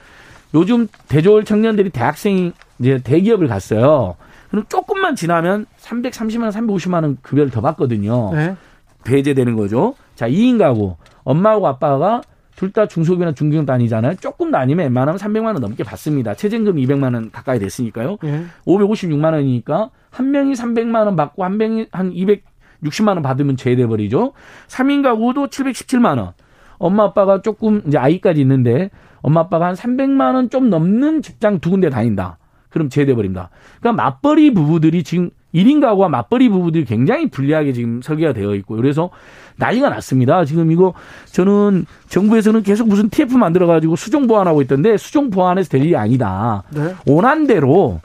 [0.55, 4.17] 요즘 대졸 청년들이 대학생 이제 대기업을 갔어요.
[4.51, 8.33] 그럼 조금만 지나면 330만 원, 350만 원 급여를 더 받거든요.
[8.33, 8.57] 네.
[9.05, 9.95] 배제되는 거죠.
[10.15, 10.97] 자, 2인 가구.
[11.25, 12.23] 엄마하고 아빠가
[12.57, 14.15] 둘 다 중소기업이나 중기업 다니잖아요.
[14.21, 16.35] 조금 다니면 웬만하면 300만 원 넘게 받습니다.
[16.35, 18.19] 최저임금 200만 원 가까이 됐으니까요.
[18.23, 18.45] 네.
[18.65, 24.33] 556만 원이니까 한 명이 300만 원 받고 한 명이 한 260만 원 받으면 제외돼 버리죠.
[24.69, 26.33] 3인 가구도 717만 원.
[26.79, 28.91] 엄마 아빠가 조금 이제 아이까지 있는데
[29.25, 32.37] 엄마 아빠가 한 300만 원 좀 넘는 직장 두 군데 다닌다.
[32.69, 33.51] 그럼 제외돼 버립니다.
[33.81, 39.11] 그러니까 맞벌이 부부들이 지금 1인 가구와 맞벌이 부부들이 굉장히 불리하게 지금 설계가 되어 있고 그래서
[39.57, 40.45] 난리가 났습니다.
[40.45, 40.93] 지금 이거
[41.27, 46.65] 저는 정부에서는 계속 무슨 TF 만들어 가지고 수정 보완하고 있던데 수정 보완해서 될 일이 아니다.
[46.75, 46.95] 네.
[47.07, 48.01] 원한 대로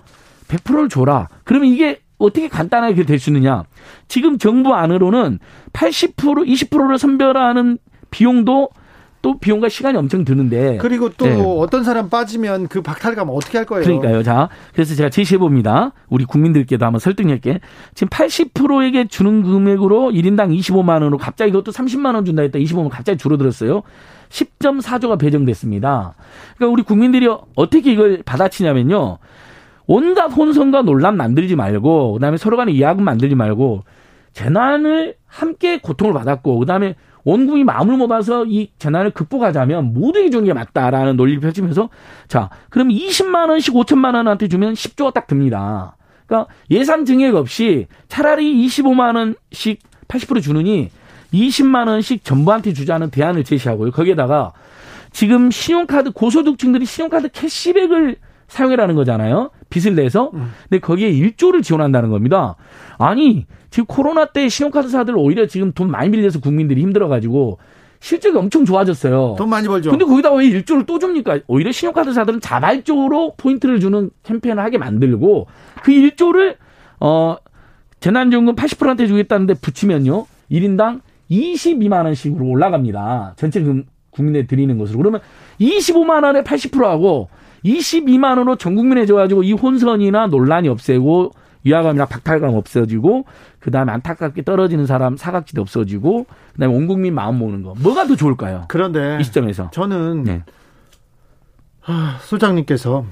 [0.48, 1.28] 100%를 줘라.
[1.44, 3.64] 그러면 이게 어떻게 간단하게 될 수 있느냐?
[4.08, 5.40] 지금 정부 안으로는
[5.74, 6.16] 80%
[6.48, 7.80] 20%를 선별하는
[8.12, 8.70] 비용도
[9.22, 11.42] 또 비용과 시간이 엄청 드는데 그리고 또 네.
[11.42, 13.84] 어떤 사람 빠지면 그 박탈감 어떻게 할 거예요?
[13.84, 14.24] 그러니까요.
[14.24, 15.92] 자, 그래서 제가 제시해 봅니다.
[16.08, 17.60] 우리 국민들께도 한번 설득할게.
[17.94, 22.60] 지금 80%에게 주는 금액으로 1인당 25만 원으로 갑자기 이것도 30만 원 준다 했다.
[22.60, 23.84] 25만 원 갑자기 줄어들었어요.
[24.30, 26.16] 10.4조가 배정됐습니다.
[26.56, 29.18] 그러니까 우리 국민들이 어떻게 이걸 받아치냐면요.
[29.86, 33.84] 온갖 혼선과 논란 만들지 말고 그다음에 서로 간에 이야기 만들지 말고
[34.34, 41.16] 재난을 함께 고통을 받았고 그다음에 원국이 마음을 먹어서 이 재난을 극복하자면 모두에게 주는 게 맞다라는
[41.18, 41.90] 논리를 펼치면서
[42.28, 45.98] 자, 그럼 20만 원씩 5천만 원한테 주면 10조가 딱 듭니다.
[46.26, 50.90] 그러니까 예산 증액 없이 차라리 25만 원씩 80% 주느니
[51.34, 53.92] 20만 원씩 전부한테 주자는 대안을 제시하고요.
[53.92, 54.54] 거기에다가
[55.12, 58.18] 지금 신용카드 고소득층들이 신용카드 캐시백을
[58.48, 59.52] 사용해라는 거잖아요.
[59.70, 60.32] 빚을 내서.
[60.34, 60.52] 음.
[60.70, 62.56] 근데 거기에 1조를 지원한다는 겁니다.
[62.98, 67.60] 아니, 지금 코로나 때 신용카드사들 오히려 지금 돈 많이 빌려서 국민들이 힘들어가지고
[68.00, 69.36] 실적이 엄청 좋아졌어요.
[69.38, 69.92] 돈 많이 벌죠.
[69.92, 71.40] 근데 거기다 왜 1조를 또 줍니까?
[71.48, 75.48] 오히려 신용카드사들은 자발적으로 포인트를 주는 캠페인을 하게 만들고
[75.84, 76.56] 그 1조를,
[77.00, 77.36] 어,
[78.00, 80.26] 재난지원금 80%한테 주겠다는데 붙이면요.
[80.50, 83.34] 1인당 22만 원씩으로 올라갑니다.
[83.36, 83.64] 전체
[84.12, 84.98] 국민에 드리는 것으로.
[85.00, 85.22] 그러면
[85.60, 87.30] 25만 원에 80%하고
[87.66, 91.32] 22만 원으로 전 국민에 줘가지고 이 혼선이나 논란이 없애고
[91.64, 93.26] 위화감이나 박탈감 없어지고
[93.60, 98.66] 그다음에 안타깝게 떨어지는 사람 사각지대 없어지고 그다음에 온 국민 마음 모으는 거 뭐가 더 좋을까요?
[98.68, 100.44] 그런데 이 시점에서 저는 네.
[101.82, 103.06] 하, 소장님께서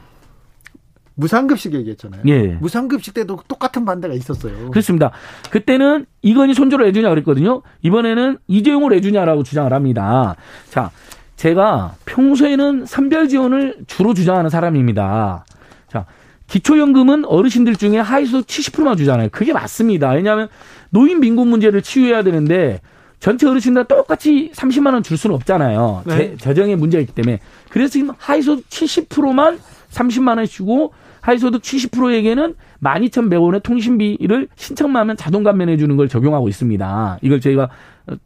[1.18, 2.22] 무상급식 얘기했잖아요.
[2.28, 2.58] 예.
[2.62, 4.70] 무상급식 때도 똑같은 반대가 있었어요.
[4.70, 5.12] 그렇습니다.
[5.50, 7.64] 그때는 이건희 손주를 해주냐 그랬거든요.
[7.82, 10.36] 이번에는 이재용을 해주냐라고 주장을 합니다.
[10.70, 10.92] 자,
[11.38, 15.46] 제가 평소에는 선별 지원을 주로 주장하는 사람입니다.
[15.88, 16.06] 자,
[16.48, 19.30] 기초연금은 어르신들 중에 하위소득 70%만 주잖아요.
[19.32, 20.12] 그게 맞습니다.
[20.12, 20.50] 왜냐하면
[20.90, 22.82] 노인 빈곤 문제를 치유해야 되는데
[23.20, 26.04] 전체 어르신들 똑같이 30만 원 줄 수는 없잖아요.
[26.06, 26.36] 네.
[26.38, 27.40] 재 정의 문제가 있기 때문에.
[27.70, 29.60] 그래서 지금 하위소득 70%만
[29.92, 37.20] 30만 원 주고 하위소득 70%에게는 12,100원의 통신비를 신청만 하면 자동 감면해 주는 걸 적용하고 있습니다.
[37.22, 37.70] 이걸 저희가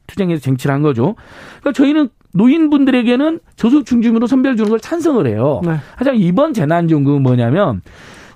[0.07, 1.15] 투쟁해서 쟁취를 한 거죠.
[1.59, 5.61] 그러니까 저희는 노인분들에게는 저소득 중으로 선별 주는 걸 찬성을 해요.
[5.65, 5.77] 네.
[5.95, 7.81] 하지만 이번 재난지원금은 뭐냐면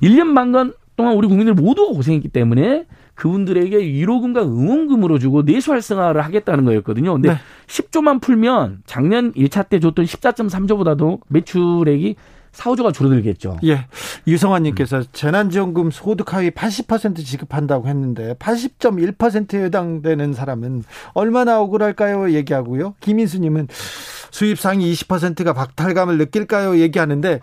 [0.02, 2.86] 1년 반간 동안 우리 국민들 모두가 고생했기 때문에
[3.16, 7.14] 그분들에게 위로금과 응원금으로 주고 내수 활성화를 하겠다는 거였거든요.
[7.14, 7.36] 근데 네.
[7.68, 12.16] 10조만 풀면 작년 1차 때 줬던 14.3조보다도 매출액이
[12.56, 13.58] 4, 5조가 줄어들겠죠.
[13.66, 13.86] 예.
[14.28, 15.03] 유성환 님께서 음.
[15.12, 20.84] 재난지원금 소득 하위 80% 지급한다고 했는데 80.1%에 해당되는 사람은
[21.14, 22.32] 얼마나 억울할까요?
[22.32, 22.95] 얘기하고요.
[23.01, 23.68] 김인수 님은
[24.32, 26.78] 수입 상위 20%가 박탈감을 느낄까요?
[26.80, 27.39] 얘기하는데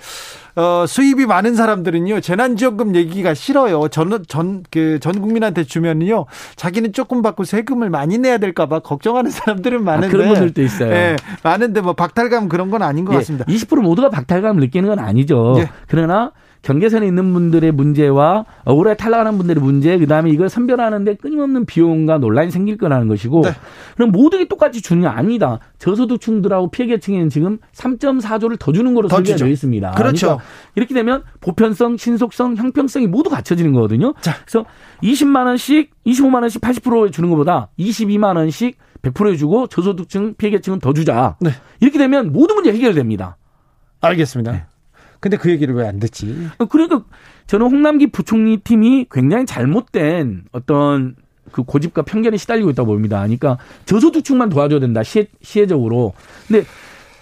[0.55, 3.89] 어, 수입이 많은 사람들은요, 재난지원금 얘기가 싫어요.
[3.89, 6.27] 전, 전, 그, 전 국민한테 주면요,
[6.57, 10.09] 자기는 조금 받고 세금을 많이 내야 될까봐 걱정하는 사람들은 아, 많은데.
[10.09, 10.93] 아, 그런 분들도 있어요.
[10.93, 13.47] 예, 많은데 뭐 박탈감 그런 건 아닌 것 예, 같습니다.
[13.47, 15.55] 20% 모두가 박탈감을 느끼는 건 아니죠.
[15.59, 15.71] 예.
[15.89, 16.33] 그러나
[16.63, 22.51] 경계선에 있는 분들의 문제와 억울하게 탈락하는 분들의 문제, 그 다음에 이걸 선별하는데 끊임없는 비용과 논란이
[22.51, 23.51] 생길 거라는 것이고, 네.
[23.97, 25.59] 그럼 모두게 똑같이 주는 게 아니다.
[25.79, 29.91] 저소득층들하고 피해계층에는 지금 3.4조를 더 주는 거로 설계가 되어 있습니다.
[29.93, 30.27] 그렇죠.
[30.27, 30.45] 그러니까
[30.77, 34.15] 이렇게 되면 보편성, 신속성, 형평성이 모두 갖춰지는 거거든요.
[34.21, 34.37] 자.
[34.45, 34.65] 그래서
[35.03, 41.37] 20만 원씩, 25만 원씩 80%에 주는 것보다 22만 원씩 100%에 주고 저소득층 피해계층은 더 주자.
[41.41, 41.51] 네.
[41.81, 43.37] 이렇게 되면 모든 문제 해결됩니다.
[44.01, 44.53] 알겠습니다.
[44.53, 44.65] 네.
[45.23, 46.49] 근데 그 얘기를 왜 안 듣지?
[46.69, 47.05] 그러니까
[47.47, 51.15] 저는 홍남기 부총리 팀이 굉장히 잘못된 어떤
[51.53, 53.21] 그 고집과 편견에 시달리고 있다고 봅니다.
[53.21, 53.57] 그러니까
[53.87, 55.03] 저소득층만 도와줘야 된다.
[55.05, 56.13] 시혜, 시혜적으로.
[56.49, 56.65] 근데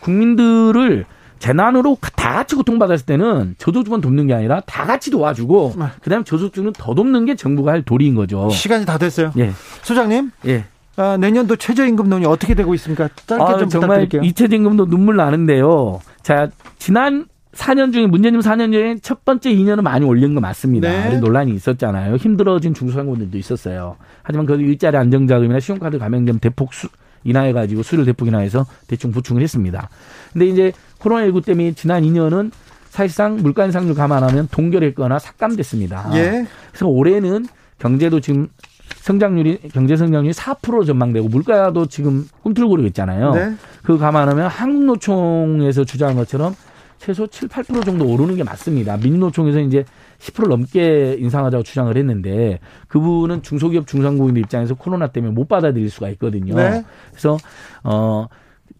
[0.01, 1.05] 국민들을
[1.39, 5.85] 재난으로 다 같이 고통받았을 때는 저소득만 돕는 게 아니라 다 같이 도와주고 네.
[6.03, 8.49] 그다음에 저소득층은 더 돕는 게 정부가 할 도리인 거죠.
[8.51, 9.33] 시간이 다 됐어요.
[9.39, 9.51] 예.
[9.83, 10.31] 소장님.
[10.47, 10.65] 예.
[10.97, 13.09] 아, 내년도 최저임금론이 어떻게 되고 있습니까?
[13.27, 14.23] 짧게 아, 좀 정말 부탁드릴게요.
[14.23, 16.01] 이 최저임금도 눈물 나는데요.
[16.23, 20.89] 자, 지난 4년 중에 문재인 4년 중에 첫 번째 2년은 많이 올린 거 맞습니다.
[20.89, 21.19] 네.
[21.19, 22.17] 논란이 있었잖아요.
[22.17, 23.97] 힘들어진 중소상공인들도 있었어요.
[24.23, 26.89] 하지만 그 일자리 안정자금이나 신용카드 가맹점 대폭 수,
[27.25, 29.89] 인하해 가지고 수를 대폭 인하해서 대충 보충을 했습니다.
[30.33, 32.53] 근데 이제 코로나19 때문에 지난 2년은
[32.89, 36.11] 사실상 물가 인상률 감안하면 동결했거나 삭감됐습니다.
[36.15, 36.47] 예.
[36.71, 37.47] 그래서 올해는
[37.79, 38.49] 경제도 지금
[38.97, 43.33] 성장률이 경제 성장률이 4% 전망되고 물가도 지금 꿈틀거리고 있잖아요.
[43.33, 43.55] 네.
[43.83, 46.55] 그 감안하면 한국노총에서 주장한 것처럼
[47.01, 48.99] 최소 7, 8% 정도 오르는 게 맞습니다.
[48.99, 49.85] 민노총에서 이제
[50.19, 56.55] 10% 넘게 인상하자고 주장을 했는데 그분은 중소기업 중상공인들 입장에서 코로나 때문에 못 받아들일 수가 있거든요.
[56.55, 56.85] 네.
[57.09, 57.39] 그래서
[57.83, 58.27] 어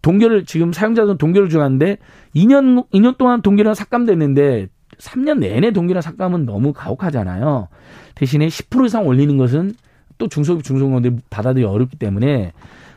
[0.03, 1.97] 동결을 지금 사용자들은 동결을 주는데
[2.37, 4.69] 2년 2년 동안 동결은 삭감됐는데
[4.99, 7.69] 3년 내내 동결이나 삭감은 너무 가혹하잖아요.
[8.15, 9.75] 대신에 10% 이상 올리는 것은
[10.19, 12.53] 또 중소기업 중소공인들이 받아들이기 어렵기 때문에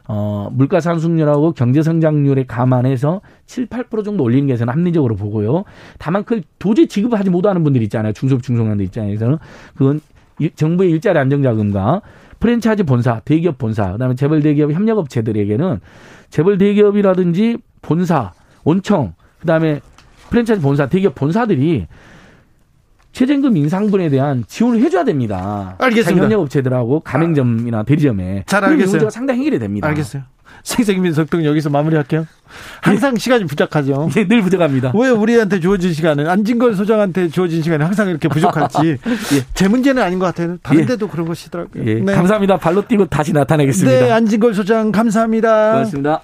[0.08, 5.64] 어, 물가 상승률하고 경제 성장률에 감안해서 7, 8% 정도 올리는 게 저는 합리적으로 보고요.
[5.98, 8.12] 다만 그 도저히 지급하지 못하는 분들 있잖아요.
[8.14, 9.38] 중소기업 중소기업들 입장에서는
[9.76, 10.02] 그건
[10.56, 12.02] 정부의 일자리 안정자금과
[12.40, 15.80] 프랜차이즈 본사, 대기업 본사, 그다음에 재벌 대기업 협력업체들에게는
[16.30, 18.34] 재벌 대기업이라든지 본사,
[18.66, 19.80] 원청, 그다음에
[20.30, 21.88] 프랜차이즈 본사, 대기업 본사들이
[23.14, 25.76] 최저임금 인상분에 대한 지원을 해줘야 됩니다.
[25.80, 26.24] 알겠습니다.
[26.24, 28.92] 협력 업체들하고 가맹점이나 대리점에 잘 알겠어요.
[28.92, 29.88] 문제가 상당히 해결이 됩니다.
[29.88, 30.24] 알겠어요.
[30.64, 32.26] 생생민 속등 여기서 마무리할게요.
[32.82, 33.20] 항상 예.
[33.20, 34.10] 시간이 부족하죠.
[34.16, 34.94] 예, 늘 부족합니다.
[34.96, 38.98] 왜 우리한테 주어진 시간은 안진걸 소장한테 주어진 시간이 항상 이렇게 부족할지
[39.34, 39.46] 예.
[39.54, 40.58] 제 문제는 아닌 것 같아요.
[40.64, 40.86] 다른 예.
[40.86, 41.84] 데도 그런 것이더라고요.
[41.86, 41.96] 예.
[41.96, 42.14] 네.
[42.16, 42.58] 감사합니다.
[42.58, 44.06] 발로 뛰고 다시 나타내겠습니다.
[44.06, 45.72] 네, 안진걸 소장 감사합니다.
[45.72, 46.22] 고맙습니다.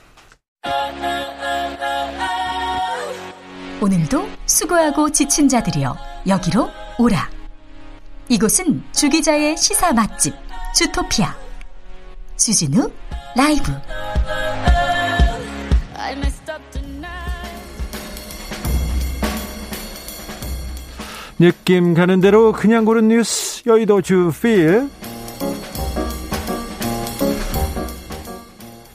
[3.82, 4.29] 오늘도
[4.60, 5.96] 수고하고 지친 자들이여
[6.28, 7.30] 여기로 오라.
[8.28, 10.36] 이곳은 주기자의 시사 맛집
[10.76, 11.34] 주토피아.
[12.36, 12.92] 주진우
[13.38, 13.72] 라이브.
[21.40, 24.90] 느낌 가는 대로 그냥 고른 뉴스 여의도 주필.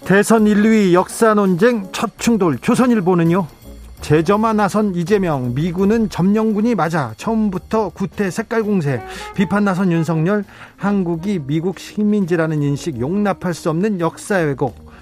[0.05, 3.64] 대선 1, 2위 역사 논쟁 첫 충돌 조선일보는요
[4.05, 9.03] 제점화 나선 이재명 미군은 점령군이 맞아 처음부터 구태 색깔 공세.
[9.35, 10.45] 비판 나선 윤석열
[10.77, 14.93] 한국이 미국 식민지라는 인식 용납할 수 없는 역사 왜곡.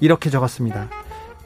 [0.00, 0.90] 이렇게 적었습니다.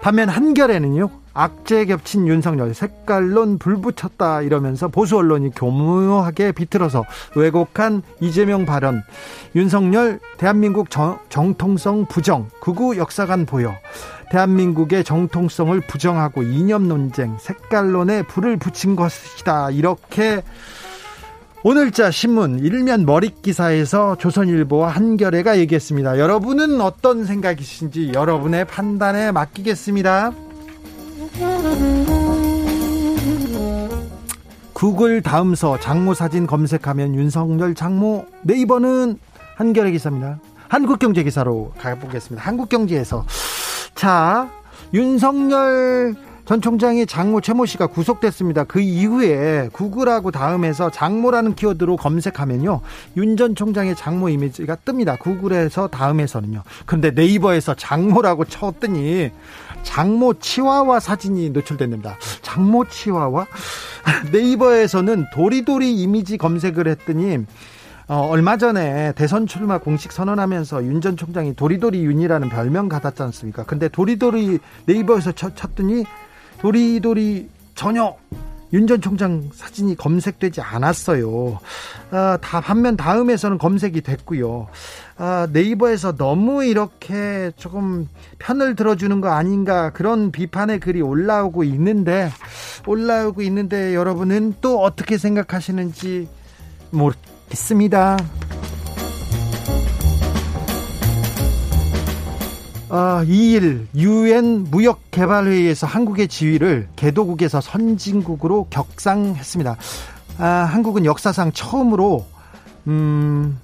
[0.01, 7.05] 반면 한결에는요 악재 겹친 윤석열 색깔론 불붙였다 이러면서 보수 언론이 교묘하게 비틀어서
[7.37, 9.05] 왜곡한 이재명 발언.
[9.55, 12.49] 윤석열 대한민국 정, 정통성 부정.
[12.61, 13.73] 극우 역사관 보여
[14.31, 20.43] 대한민국의 정통성을 부정하고 이념 논쟁 색깔론에 불을 붙인 것이다 이렇게
[21.63, 26.19] 오늘자 신문 일면 머릿 기사에서 조선일보와 한겨레가 얘기했습니다.
[26.19, 30.33] 여러분은 어떤 생각이신지 여러분의 판단에 맡기겠습니다.
[34.75, 39.19] 구글 다음서 장모 사진 검색하면 윤석열 장모 네이버는
[39.57, 40.41] 한겨레 기사입니다.
[40.69, 42.47] 한국경제 기사로 가보겠습니다.
[42.47, 43.25] 한국경제에서
[43.95, 44.51] 자
[44.93, 46.15] 윤석열
[46.45, 48.65] 전 총장의 장모 최모 씨가 구속됐습니다.
[48.65, 52.83] 그 이후에 구글하고 다음에서 장모라는 키워드로 검색하면요.
[53.17, 55.19] 윤 전 총장의 장모 이미지가 뜹니다.
[55.19, 56.63] 구글에서 다음에서는요.
[56.85, 59.31] 그런데 네이버에서 장모라고 쳤더니
[59.85, 62.19] 장모 치와와 사진이 노출됩니다.
[62.43, 63.47] 장모 치와와
[64.33, 67.39] 네이버에서는 도리도리 이미지 검색을 했더니
[68.07, 73.65] 어, 얼마 전에 대선 출마 공식 선언하면서 윤 전 총장이 도리도리 윤이라는 별명 받았지 않습니까?
[73.65, 76.05] 근데 도리도리 네이버에서 쳤, 쳤더니
[76.61, 78.15] 도리도리 전혀
[78.73, 81.61] 윤 전 총장 사진이 검색되지 않았어요.
[82.11, 84.67] 아, 다 반면 다음에서는 검색이 됐고요.
[85.17, 92.31] 아, 네이버에서 너무 이렇게 조금 편을 들어주는 거 아닌가 그런 비판의 글이 올라오고 있는데
[92.87, 96.29] 올라오고 있는데 여러분은 또 어떻게 생각하시는지
[96.91, 97.13] 모
[97.47, 98.17] 르겠습니다.
[102.91, 109.77] 아, 2일 유엔 무역개발회의에서 한국의 지위를 개도국에서 선진국으로 격상했습니다.
[110.39, 112.27] 아, 한국은 역사상 처음으로
[112.87, 113.59] 음,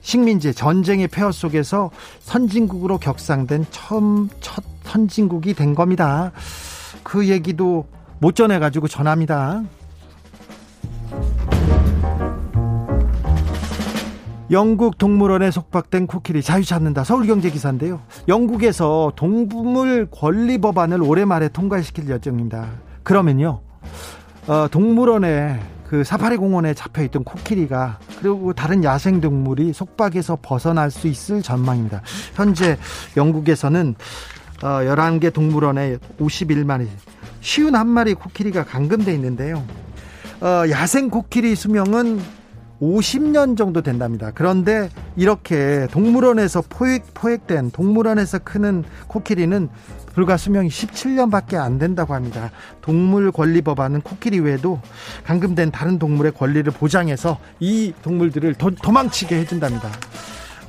[0.00, 6.32] 식민지 전쟁의 폐허 속에서 선진국으로 격상된 처음 첫 선진국이 된 겁니다.
[7.02, 7.86] 그 얘기도
[8.18, 9.62] 못 전해 가지고 전합니다.
[14.52, 17.04] 영국 동물원에 속박된 코끼리 자유 찾는다.
[17.04, 18.02] 서울경제 기사인데요.
[18.28, 22.68] 영국에서 동물 권리 법안을 올해 말에 통과시킬 예정입니다.
[23.02, 23.62] 그러면요,
[24.46, 31.08] 어, 동물원에 그 사파리 공원에 잡혀 있던 코끼리가 그리고 다른 야생 동물이 속박에서 벗어날 수
[31.08, 32.02] 있을 전망입니다.
[32.34, 32.76] 현재
[33.16, 33.94] 영국에서는
[34.62, 36.88] 어, 11개 동물원에 51마리,
[37.40, 39.64] 쉬운 한 마리 코끼리가 감금돼 있는데요.
[40.42, 42.41] 어, 야생 코끼리 수명은
[42.82, 44.32] 50년 정도 된답니다.
[44.34, 49.68] 그런데 이렇게 동물원에서 포획, 포획된 동물원에서 크는 코끼리는
[50.14, 52.50] 불과 수명이 17년밖에 안 된다고 합니다.
[52.82, 54.80] 동물 권리 법안은 코끼리 외에도
[55.24, 59.88] 감금된 다른 동물의 권리를 보장해서 이 동물들을 도, 도망치게 해준답니다.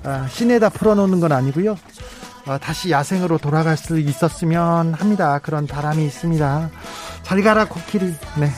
[0.04, 1.78] 아, 시내다 풀어놓는 건 아니고요.
[2.46, 5.40] 아, 다시 야생으로 돌아갈 수 있었으면 합니다.
[5.40, 6.70] 그런 바람이 있습니다.
[7.24, 8.14] 잘 가라 코끼리.
[8.40, 8.50] 네.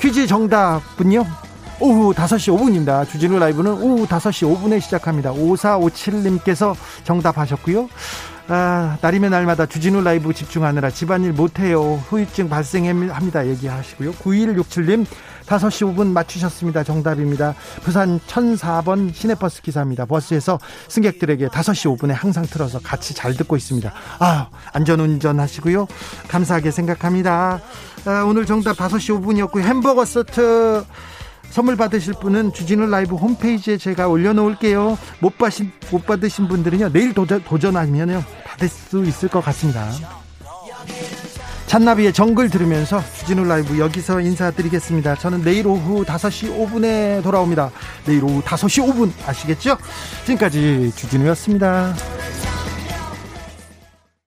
[0.00, 1.49] 퀴즈 정답은요.
[1.80, 3.08] 오후 5시 5분입니다.
[3.08, 5.32] 주진우 라이브는 오후 5시 5분에 시작합니다.
[5.32, 7.88] 5457님께서 정답하셨고요.
[8.48, 12.02] 아, 날이면 날마다 주진우 라이브 집중하느라 집안일 못해요.
[12.08, 13.46] 후유증 발생합니다.
[13.46, 14.12] 얘기하시고요.
[14.12, 15.06] 9167님
[15.46, 16.84] 5시 5분 맞추셨습니다.
[16.84, 17.54] 정답입니다.
[17.82, 20.04] 부산 1004번 시내버스 기사입니다.
[20.04, 20.58] 버스에서
[20.88, 23.90] 승객들에게 5시 5분에 항상 틀어서 같이 잘 듣고 있습니다.
[24.18, 25.86] 아, 안전운전 하시고요.
[26.28, 27.60] 감사하게 생각합니다.
[28.04, 29.62] 아, 오늘 정답 5시 5분이었고요.
[29.62, 30.84] 햄버거 세트
[31.50, 34.96] 선물 받으실 분은 주진우 라이브 홈페이지에 제가 올려놓을게요.
[35.18, 39.90] 못 받으신, 못 받으신 분들은요, 내일 도전, 도전하면요, 받을 수 있을 것 같습니다.
[41.66, 45.14] 잔나비의 정글 들으면서 주진우 라이브 여기서 인사드리겠습니다.
[45.16, 47.70] 저는 내일 오후 5시 5분에 돌아옵니다.
[48.06, 49.76] 내일 오후 5시 5분 아시겠죠?
[50.24, 51.94] 지금까지 주진우였습니다.